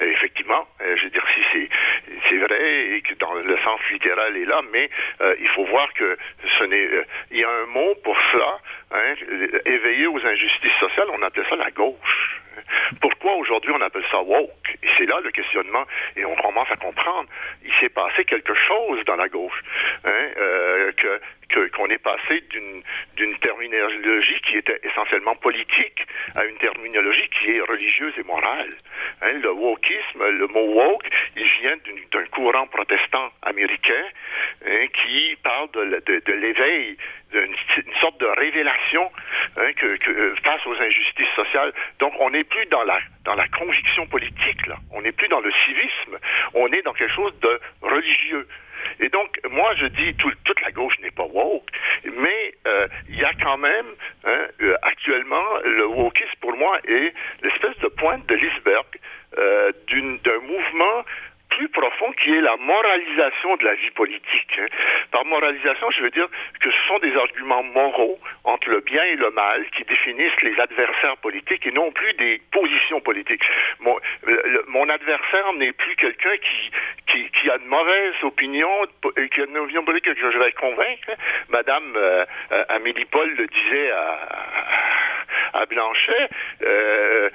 [0.01, 1.69] effectivement, je veux dire, si
[2.29, 4.89] c'est, vrai et que dans le sens littéral est là, mais
[5.39, 6.17] il faut voir que
[6.57, 6.89] ce n'est,
[7.31, 8.59] il y a un mot pour cela,
[8.91, 9.13] hein,
[9.65, 12.38] éveiller aux injustices sociales, on appelle ça la gauche.
[13.37, 15.83] Aujourd'hui on appelle ça woke Et c'est là le questionnement,
[16.15, 17.29] et on commence à comprendre.
[17.63, 19.61] Il s'est passé quelque chose dans la gauche,
[20.05, 21.19] hein, euh, que
[21.75, 22.83] qu'on est passé d'une
[23.15, 26.05] d'une terminologie qui était essentiellement politique
[26.35, 28.69] à une terminologie qui est religieuse et morale.
[29.21, 31.75] Hein, le wokisme, le mot woke, il vient
[32.11, 34.05] d'un courant protestant américain
[34.69, 36.97] hein, qui parle de, de, l'éveil,
[37.31, 39.11] d'une sorte de révélation
[39.57, 41.73] hein, que, face aux injustices sociales.
[41.99, 44.77] Donc, on n'est plus dans la dans la conviction politique là.
[44.91, 46.17] On n'est plus dans le civisme.
[46.53, 48.47] On est dans quelque chose de religieux.
[48.99, 51.69] Et donc, moi, je dis, toute la gauche n'est pas woke,
[52.05, 53.85] mais euh, il y a quand même,
[54.25, 57.13] hein, euh, actuellement, le wokisme, pour moi, est
[57.43, 58.85] l'espèce de pointe de l'iceberg
[59.37, 59.71] euh,
[60.23, 61.05] d'un mouvement
[61.59, 64.53] plus profond qui est la moralisation de la vie politique.
[64.59, 64.67] Hein.
[65.11, 66.27] Par moralisation, je veux dire
[66.61, 70.57] que ce sont des arguments moraux entre le bien et le mal qui définissent les
[70.57, 73.43] adversaires politiques et non plus des positions politiques.
[73.81, 73.97] Mon,
[74.67, 76.71] mon adversaire n'est plus quelqu'un qui,
[77.11, 78.85] qui, qui, a de mauvaises opinions
[79.17, 81.11] et qui a une opinion politique que je vais convaincre.
[81.49, 84.19] Madame euh, euh, Amélie Paul le disait à,
[85.53, 86.29] à Blanchet.
[86.63, 87.29] Euh,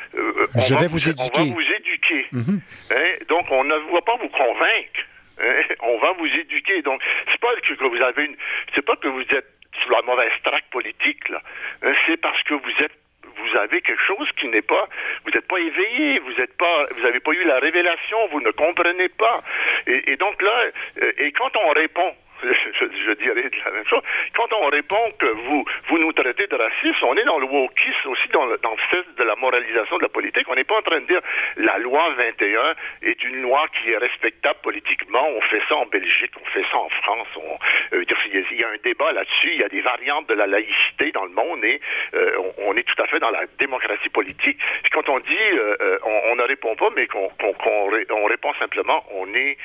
[0.57, 1.41] je vais vous, éduquer.
[1.41, 1.94] On va vous éduquer.
[2.33, 2.61] Mhm.
[2.91, 3.25] hein?
[3.29, 5.01] Donc, on ne va pas vous convaincre.
[5.41, 5.63] Hein?
[5.81, 6.83] On va vous éduquer.
[6.83, 8.37] Donc, c'est pas que vous avez une,
[8.75, 9.49] c'est pas que vous êtes
[9.83, 11.41] sur la mauvaise traque politique, là.
[11.83, 11.95] Hein?
[12.07, 12.93] C'est parce que vous êtes
[13.37, 14.89] vous avez quelque chose qui n'est pas,
[15.25, 18.51] vous n'êtes pas éveillé, vous n'êtes pas, vous n'avez pas eu la révélation, vous ne
[18.53, 19.43] comprenez pas.
[19.87, 20.65] Et, et donc là,
[21.03, 22.15] euh, et quand on répond
[22.81, 24.03] je, dirais la même chose.
[24.35, 28.09] Quand on répond que vous, vous nous traitez de racistes, on est dans le wokisme
[28.09, 30.47] aussi, dans le, dans le fait de la moralisation de la politique.
[30.49, 31.21] On n'est pas en train de dire
[31.57, 35.27] la loi 21 est une loi qui est respectable politiquement.
[35.29, 37.29] On fait ça en Belgique, on fait ça en France.
[37.37, 38.05] On, euh,
[38.53, 39.51] il y a un débat là-dessus.
[39.53, 41.81] Il y a des variantes de la laïcité dans le monde et
[42.15, 44.59] euh, on, est tout à fait dans la démocratie politique.
[44.93, 49.57] quand on dit euh, on, ne répond pas, mais qu'on on répond simplement, on est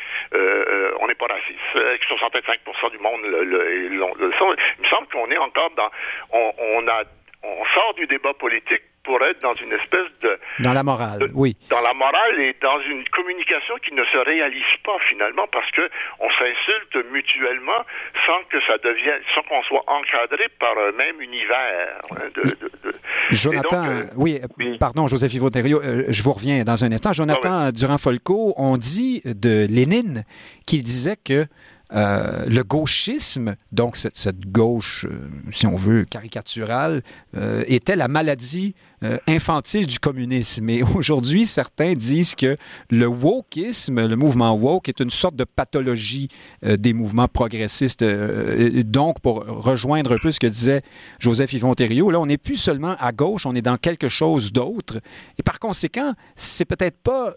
[0.99, 1.59] on n'est pas raciste.
[2.07, 2.59] 65
[2.91, 4.31] du monde le, le, le,
[4.77, 5.89] Il me semble qu'on est encore dans.
[6.31, 7.03] On, on, a,
[7.43, 10.39] on sort du débat politique pour être dans une espèce de...
[10.59, 11.55] Dans la morale, oui.
[11.69, 15.89] Dans la morale et dans une communication qui ne se réalise pas finalement parce que
[16.19, 17.81] on s'insulte mutuellement
[18.27, 21.97] sans que ça devienne, sans qu'on soit encadré par un même univers.
[22.11, 22.93] Hein, de, de,
[23.31, 24.41] Jonathan, euh, oui,
[24.79, 27.13] pardon, Joseph Yves euh, je vous reviens dans un instant.
[27.13, 30.23] Jonathan ah Durand-Folco, on dit de Lénine
[30.67, 31.45] qu'il disait que
[31.91, 37.01] euh, le gauchisme, donc cette, gauche, euh, si on veut, caricaturale,
[37.35, 40.69] euh, était la maladie euh, infantile du communisme.
[40.69, 42.57] Et aujourd'hui, certains disent que
[42.89, 46.27] le wokisme, le mouvement woke, est une sorte de pathologie
[46.65, 48.01] euh, des mouvements progressistes.
[48.01, 50.81] Euh, donc, pour rejoindre un peu ce que disait
[51.17, 54.51] Joseph Yvon Thériault, là, on n'est plus seulement à gauche, on est dans quelque chose
[54.51, 54.99] d'autre.
[55.37, 57.33] Et par conséquent, c'est peut-être pas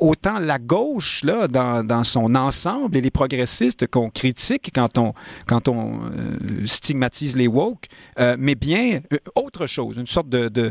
[0.00, 5.14] autant la gauche, là, dans, son ensemble et les progressistes qu'on critique quand on,
[5.46, 6.00] quand on
[6.66, 7.86] stigmatise les woke,
[8.38, 9.00] mais bien
[9.34, 10.65] autre chose, une sorte de,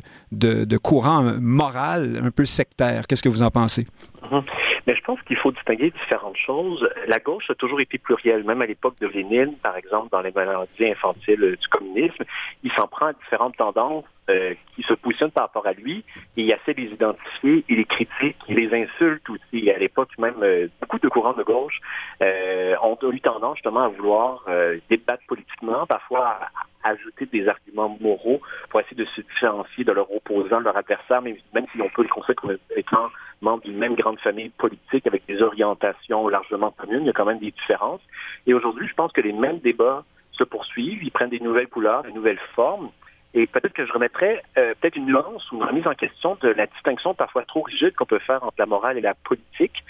[0.78, 3.08] courant moral un peu sectaire.
[3.08, 3.86] Qu'est-ce que vous en pensez?
[4.32, 4.44] Mhm.
[4.88, 6.88] Mais je pense qu'il faut distinguer différentes choses.
[7.08, 10.32] La gauche a toujours été plurielle, même à l'époque de Lénine, par exemple, dans les
[10.32, 12.24] maladies infantiles du communisme.
[12.64, 16.04] Il s'en prend à différentes tendances euh, qui se positionnent par rapport à lui
[16.36, 19.70] et il essaie de les identifier, il les critique, il les insulte aussi.
[19.70, 21.80] À l'époque, même, euh, beaucoup de courants de gauche
[22.24, 24.44] euh, ont eu tendance justement à vouloir
[24.90, 26.40] débattre politiquement, parfois
[26.84, 31.22] ajouter des arguments moraux pour essayer de se différencier de leur opposant, de leur adversaire,
[31.22, 33.10] même, même si on peut les considérer comme étant
[33.46, 37.26] membres d'une même grande famille politique avec des orientations largement communes, il y a quand
[37.26, 38.02] même des différences.
[38.48, 42.04] Et aujourd'hui, je pense que les mêmes débats se poursuivent, ils prennent des nouvelles couleurs,
[42.04, 42.90] des nouvelles formes.
[43.34, 46.50] Et peut-être que je remettrais euh, peut-être une nuance ou une remise en question de
[46.50, 49.84] la distinction parfois trop rigide qu'on peut faire entre la morale et la politique.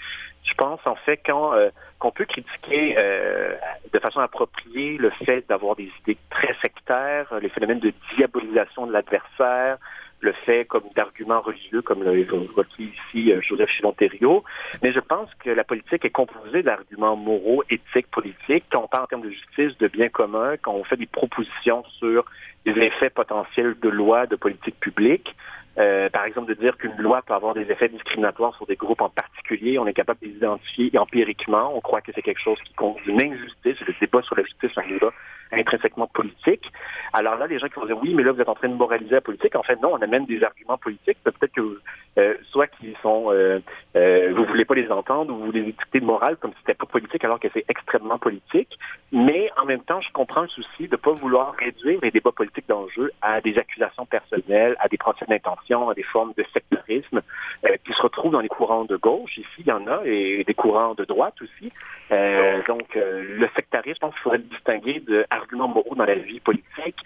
[0.44, 3.54] Je pense en fait euh, qu'on peut critiquer euh,
[3.92, 8.92] de façon appropriée le fait d'avoir des idées très sectaires, les phénomènes de diabolisation de
[8.92, 9.78] l'adversaire,
[10.20, 14.44] le fait comme d'arguments religieux, comme l'a évoqué ici euh, Joseph Chivonterio.
[14.82, 18.64] Mais je pense que la politique est composée d'arguments moraux, éthiques, politiques.
[18.70, 21.84] Quand on parle en termes de justice, de bien commun, quand on fait des propositions
[21.98, 22.24] sur
[22.64, 25.34] des effets potentiels de loi, de politique publique,
[25.78, 29.02] Euh, par exemple, de dire qu'une loi peut avoir des effets discriminatoires sur des groupes
[29.02, 29.78] en particulier.
[29.78, 31.72] On est capable de les identifier empiriquement.
[31.74, 33.78] On croit que c'est quelque chose qui compte d'une injustice.
[33.86, 35.12] Le débat sur la justice, un débat
[35.52, 36.72] intrinsèquement politique.
[37.12, 38.74] Alors là, les gens qui vont dire oui, mais là, vous êtes en train de
[38.74, 39.54] moraliser la politique.
[39.54, 41.18] En fait, non, on amène des arguments politiques.
[41.22, 41.80] Peut-être que
[42.18, 43.60] euh, soit qu'ils sont, euh,
[43.96, 46.74] euh, vous voulez pas les entendre ou vous les dicter de morale comme si c'était
[46.74, 48.78] pas politique alors que c'est extrêmement politique.
[49.12, 52.68] Mais en même temps, je comprends le souci de pas vouloir réduire les débats politiques
[52.68, 57.20] d'enjeu à des accusations personnelles, à des procès d'intention, à des formes de sectarisme
[57.64, 59.36] euh, qui se retrouvent dans les courants de gauche.
[59.36, 61.72] Ici, il y en a et des courants de droite aussi.
[62.12, 66.40] Euh, donc, le sectarisme, je pense qu'il faudrait le distinguer d'arguments moraux dans la vie
[66.40, 66.96] politique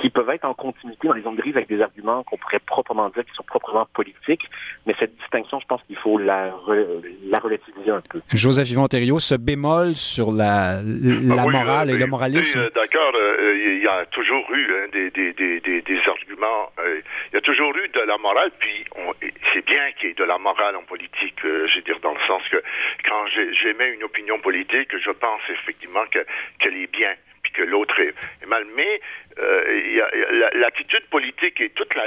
[0.00, 3.08] qui peuvent être en continuité dans les zones grises avec des arguments qu'on pourrait proprement
[3.08, 4.48] dire qui sont proprement politiques
[4.86, 6.52] mais cette distinction, je pense qu'il faut la,
[7.26, 8.20] la relativiser un peu.
[8.32, 12.58] Joseph Yvon Thériault, ce bémol sur la, la ah morale et le moralisme?
[12.58, 16.23] Euh, d'accord, euh, il y a toujours eu hein, des, des, des, des, arguments.
[16.78, 17.00] Euh,
[17.32, 18.84] il y a toujours eu de la morale, puis
[19.52, 21.38] c'est bien qu'il y ait de la morale en politique.
[21.42, 22.62] je veux dire, dans le sens que
[23.04, 23.26] quand
[23.62, 28.64] j'émets une opinion politique, je pense effectivement qu'elle est bien puis que l'autre est, mal.
[28.74, 29.00] Mais
[29.38, 32.06] euh, l'attitude politique et toute la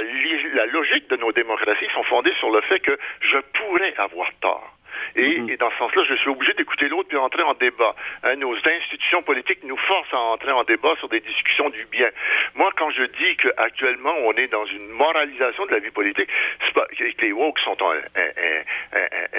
[0.66, 4.77] logique de nos démocraties sont fondées sur le fait que je pourrais avoir tort.
[5.16, 5.50] Mhm.
[5.50, 7.94] Et, dans ce sens-là, je suis obligé d'écouter l'autre puis entrer en débat.
[8.22, 12.08] Hein, nos institutions politiques nous forcent à entrer en débat sur des discussions du bien.
[12.54, 16.28] Moi, quand je dis qu'actuellement, on est dans une moralisation de la vie politique,
[16.64, 17.76] c'est pas que les woke sont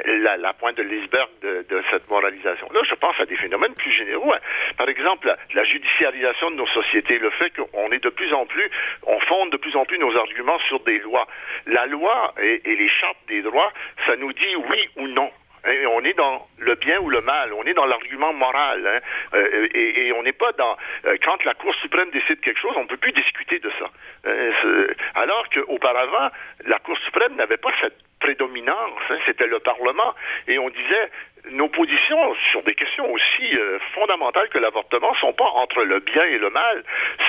[0.05, 2.81] la, pointe de l'iceberg de, cette moralisation-là.
[2.87, 4.33] Je pense à des phénomènes plus généraux.
[4.33, 4.39] Hein.
[4.77, 8.69] Par exemple, la, judiciarisation de nos sociétés, le fait qu'on est de plus en plus,
[9.05, 11.27] on fonde de plus en plus nos arguments sur des lois.
[11.67, 13.71] La loi et les chartes des droits,
[14.05, 15.31] ça nous dit oui ou non.
[15.65, 18.99] Hein, on est dans le bien ou le mal, on est dans l'argument moral, hein.
[19.33, 22.83] euh, et, on n'est pas dans euh, quand la Cour suprême décide quelque chose, on
[22.83, 23.89] ne peut plus discuter de ça.
[24.25, 26.29] Euh, alors qu'auparavant,
[26.65, 30.13] la Cour suprême n'avait pas cette prédominance, hein, c'était le Parlement,
[30.47, 31.11] et on disait
[31.51, 36.23] nos positions sur des questions aussi euh, fondamentales que l'avortement sont pas entre le bien
[36.23, 36.83] et le mal.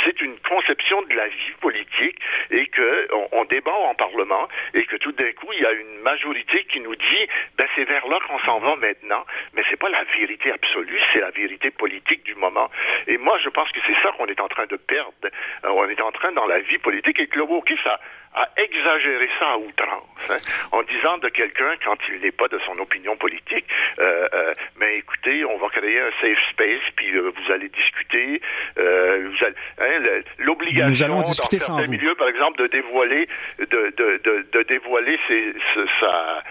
[0.05, 2.19] C'est une conception de la vie politique
[2.51, 6.01] et que on, débat en Parlement et que tout d'un coup il y a une
[6.03, 9.89] majorité qui nous dit ben c'est vers là qu'on s'en va maintenant, mais c'est pas
[9.89, 12.71] la vérité absolue, c'est la vérité politique du moment.
[13.07, 15.13] Et moi je pense que c'est ça qu'on est en train de perdre.
[15.65, 18.01] Euh, on est en train dans la vie politique et que le wokisme ça
[18.35, 20.37] a exagéré ça à outrance, hein,
[20.73, 23.65] en disant de quelqu'un quand il n'est pas de son opinion politique,
[24.79, 28.41] mais écoutez, on va créer un safe space, puis euh, vous allez discuter,
[28.79, 29.31] euh,
[29.79, 33.29] hein, l'obligation dans certains milieux, par exemple, de dévoiler,
[33.59, 35.55] de, de, de, de dévoiler ses,
[36.01, 36.43] sa,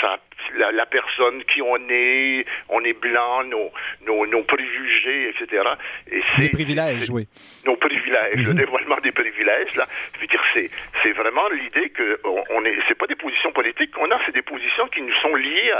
[0.00, 0.18] sa
[0.56, 3.70] la, la, personne qui on est, on est blanc, nos,
[4.06, 5.62] nos, nos préjugés, etc.
[6.10, 7.26] Et des privilèges, oui.
[7.66, 8.56] Nos privilèges, le mhm.
[8.56, 9.86] dévoilement des privilèges, là.
[10.14, 10.70] Je veux dire, c'est,
[11.02, 12.20] c'est vraiment l'idée que
[12.50, 15.34] on, est, c'est pas des positions politiques qu'on a, c'est des positions qui nous sont
[15.34, 15.72] liées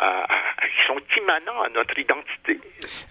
[0.00, 0.26] à,
[0.60, 2.60] qui sont immanents à notre identité.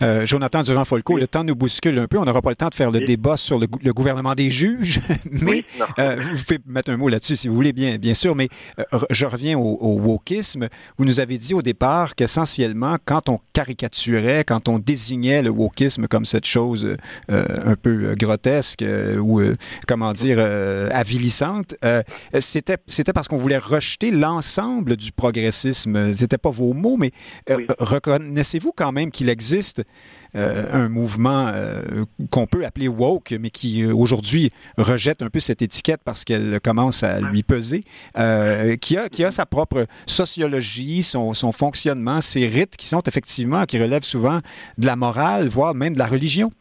[0.02, 2.18] Euh, Jonathan Durand-Folco, le temps nous bouscule un peu.
[2.18, 5.00] On n'aura pas le temps de faire le débat sur le, le gouvernement des juges,
[5.32, 5.64] mais
[6.00, 8.36] euh, vous pouvez mettre un mot là-dessus si vous voulez, bien, bien sûr.
[8.36, 8.50] Mais
[8.80, 10.70] euh, je reviens au, au wokisme.
[10.98, 16.08] Vous nous avez dit au départ qu'essentiellement, quand on caricaturait, quand on désignait le wokisme
[16.08, 16.98] comme cette chose
[17.32, 19.42] euh, un peu euh, grotesque euh, ou,
[19.88, 20.40] comment dire,
[20.92, 21.76] avilissante,
[22.40, 26.14] c'était, c'était parce qu'on voulait rejeter l'ensemble du progressisme.
[26.14, 27.12] C'était pas vos mots, mais
[27.80, 29.84] reconnaissez-vous quand même qu'il existe euh,
[30.36, 35.62] un mouvement euh, qu'on peut appeler woke, mais qui euh, aujourd'hui rejette un peu cette
[35.62, 37.82] étiquette parce qu'elle commence à lui peser,
[38.82, 43.66] qui, a, qui a sa propre sociologie, son, son fonctionnement, ses rites qui sont effectivement,
[43.66, 44.40] qui relèvent souvent
[44.78, 46.52] de la morale, voire même de la religion.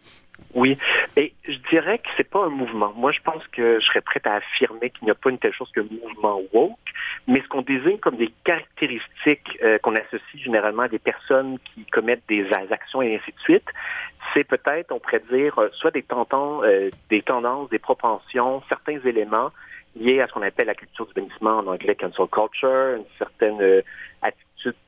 [0.55, 0.77] Oui,
[1.17, 2.93] et je dirais que c'est pas un mouvement.
[2.95, 5.55] Moi, je pense que je serais prête à affirmer qu'il n'y a pas une telle
[5.55, 6.79] chose qu'un mouvement woke,
[7.27, 11.85] mais ce qu'on désigne comme des caractéristiques euh, qu'on associe généralement à des personnes qui
[11.87, 13.69] commettent des actions et ainsi de suite,
[14.35, 18.99] c'est peut-être, on pourrait dire, euh, soit des tendances, euh, des tendances, des propensions, certains
[19.05, 19.51] éléments
[19.95, 23.83] liés à ce qu'on appelle la culture du bannissement en anglais cancel culture, une certaine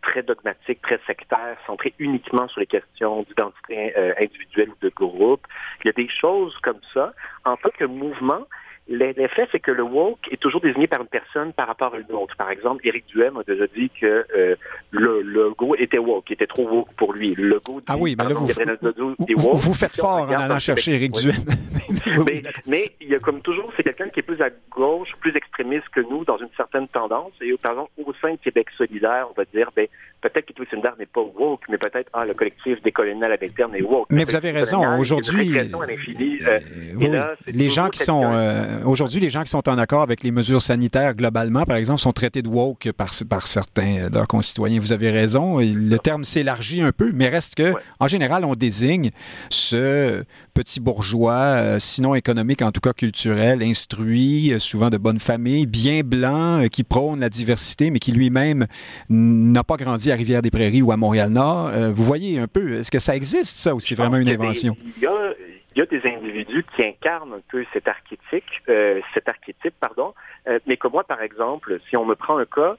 [0.03, 5.47] très dogmatique, très sectaire, centré uniquement sur les questions d'identité euh, individuelle ou de groupe.
[5.83, 7.13] Il y a des choses comme ça.
[7.45, 8.47] En tant que mouvement,
[8.87, 12.15] L'effet, c'est que le woke est toujours désigné par une personne par rapport à une
[12.15, 12.37] autre.
[12.37, 14.57] Par exemple, Éric Duhem a déjà dit que euh,
[14.91, 17.35] le logo était woke, était trop woke pour lui.
[17.35, 18.47] Le logo ah oui, mais là, vous,
[19.37, 21.35] vous, vous, faites fort en allant chercher Éric Duhem.
[22.27, 25.35] mais, mais, il y a comme toujours, c'est quelqu'un qui est plus à gauche, plus
[25.35, 27.33] extrémiste que nous dans une certaine tendance.
[27.41, 29.87] Et par exemple, au sein de Québec solidaire, on va dire, ben,
[30.21, 33.83] peut-être que Twisindar n'est pas woke, mais peut-être ah, le collectif décolonial à l'interne est
[33.83, 34.09] woke.
[34.11, 34.99] Mais vous avez raison.
[34.99, 38.25] Aujourd'hui, euh, les gens qui sont
[38.85, 42.13] aujourd'hui, les gens qui sont en accord avec les mesures sanitaires globalement, par exemple, sont
[42.13, 44.81] traités de woke par, par certains de leurs concitoyens.
[44.81, 45.59] Vous avez raison.
[45.59, 49.11] Le terme s'élargit un peu, mais reste que, en général, on désigne
[49.51, 56.03] ce petit bourgeois, sinon économique, en tout cas culturel, instruit, souvent de bonne famille, bien
[56.05, 58.67] blanc, qui prône la diversité, mais qui lui-même
[59.09, 61.71] n'a pas grandi à Rivière-des-Prairies ou à Montréal-Nord.
[61.73, 64.77] Euh, vous voyez un peu, est-ce que ça existe, ça, ou c'est vraiment une invention?
[64.97, 65.11] Il y, a,
[65.75, 70.15] il y a des individus qui incarnent un peu cet archétype, euh, cet archétype, pardon.
[70.47, 72.77] Euh, mais comme moi, par exemple, si on me prend un cas,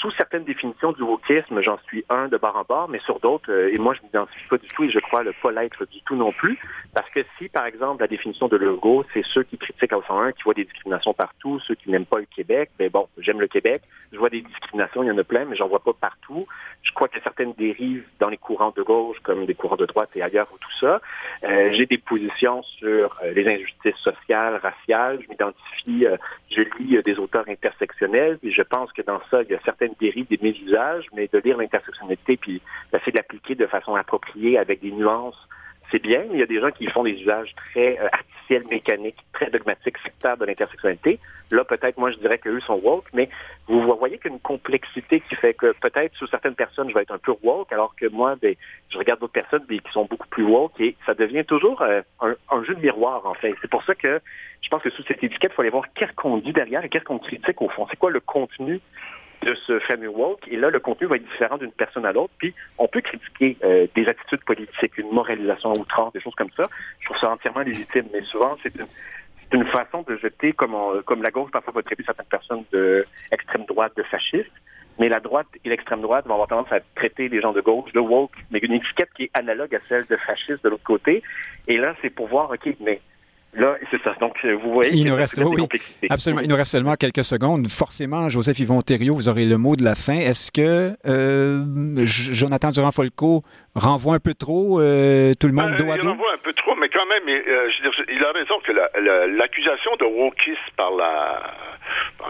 [0.00, 3.50] sous certaines définitions du wokisme, j'en suis un de bord en bord, mais sur d'autres,
[3.50, 6.00] euh, et moi je m'identifie pas du tout et je crois le pas l'être du
[6.02, 6.58] tout non plus,
[6.94, 10.32] parce que si par exemple la définition de l'ego, c'est ceux qui critiquent à 101,
[10.32, 13.48] qui voient des discriminations partout, ceux qui n'aiment pas le Québec, ben bon, j'aime le
[13.48, 13.82] Québec,
[14.12, 16.46] je vois des discriminations, il y en a plein, mais j'en vois pas partout.
[16.82, 19.76] Je crois qu'il y a certaines dérives dans les courants de gauche, comme des courants
[19.76, 21.00] de droite et ailleurs ou tout ça.
[21.44, 26.06] Euh, j'ai des positions sur euh, les injustices sociales, raciales, je m'identifie,
[26.50, 29.85] je lis des auteurs intersectionnels, et je pense que dans ça, il y a certaines
[30.00, 32.60] dérives des mésusages, mais de lire l'intersectionnalité puis
[32.92, 35.36] d'essayer de l'appliquer de façon appropriée avec des nuances,
[35.90, 39.18] c'est bien, il y a des gens qui font des usages très euh, artificiels, mécaniques,
[39.32, 41.20] très dogmatiques, sectaires de l'intersectionnalité.
[41.52, 43.28] Là, peut-être, moi, je dirais qu'eux sont woke, mais
[43.68, 47.18] vous voyez qu'une complexité qui fait que peut-être sous certaines personnes, je vais être un
[47.18, 48.54] peu woke, alors que moi, ben,
[48.90, 52.34] je regarde d'autres personnes qui sont beaucoup plus woke et ça devient toujours euh, un,
[52.50, 53.54] un, jeu de miroir, en fait.
[53.62, 54.20] C'est pour ça que
[54.62, 56.88] je pense que sous cette étiquette, il faut aller voir qu'est-ce qu'on dit derrière et
[56.88, 57.86] qu'est-ce qu'on critique au fond.
[57.90, 58.80] C'est quoi le contenu
[59.42, 60.46] de ce fameux woke.
[60.48, 62.32] Et là, le contenu va être différent d'une personne à l'autre.
[62.38, 66.50] Puis, on peut critiquer euh, des attitudes politiques, une moralisation à outrance, des choses comme
[66.56, 66.64] ça.
[67.00, 68.06] Je trouve ça entièrement légitime.
[68.12, 68.86] Mais souvent, c'est une,
[69.52, 70.74] une façon de jeter, comme,
[71.04, 74.50] comme la gauche parfois va traiter certaines personnes de extrême droite, de fascistes.
[74.98, 77.92] Mais la droite et l'extrême droite vont avoir tendance à traiter les gens de gauche
[77.92, 81.22] de woke, mais une étiquette qui est analogue à celle de fasciste de l'autre côté.
[81.68, 83.00] Et là, c'est pour voir, OK, mais
[83.54, 84.14] Là, c'est ça.
[84.20, 84.92] Donc, euh, vous voyez.
[84.92, 85.66] Il nous reste, oui,
[86.10, 86.42] absolument.
[86.42, 87.66] Il nous reste seulement quelques secondes.
[87.68, 90.18] Forcément, Joseph Yvon Thériault, vous aurez le mot de la fin.
[90.18, 91.64] Est-ce que euh,
[92.04, 93.40] Jonathan Durand-Folco
[93.74, 96.02] renvoie un peu trop euh, tout le monde euh, dos à dos?
[96.02, 98.72] Il renvoie un peu trop, mais quand même, il a raison que
[99.38, 101.40] l'accusation de wokisme par la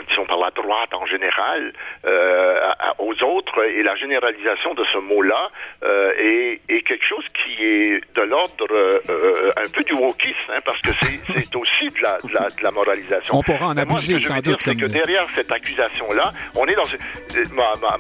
[0.09, 1.73] disons par la droite en général,
[2.05, 5.49] euh, aux autres, et la généralisation de ce mot-là
[5.83, 10.61] euh, est, est, quelque chose qui est de l'ordre euh, un peu du wokisme, hein,
[10.65, 11.16] parce que c'est
[11.55, 13.37] aussi de la, de, la, de la, moralisation.
[13.37, 14.59] On pourra en abuser sans doute.
[14.65, 16.85] C'est que derrière cette accusation-là, on est dans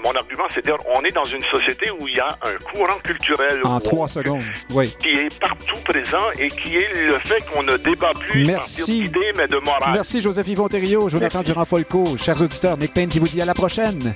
[0.04, 2.98] mon argument, c'est dire on est dans une société où il y a un courant
[3.02, 4.94] culturel en trois secondes, oui.
[5.00, 9.02] qui est partout présent et qui est le fait qu'on ne débat plus Merci.
[9.02, 9.90] d'idées mais de morale.
[9.92, 13.54] Merci Joseph Yvon Thériault, Jonathan Durand-Folco, chers auditeurs, Nick Payne qui vous dit à la
[13.54, 14.14] prochaine.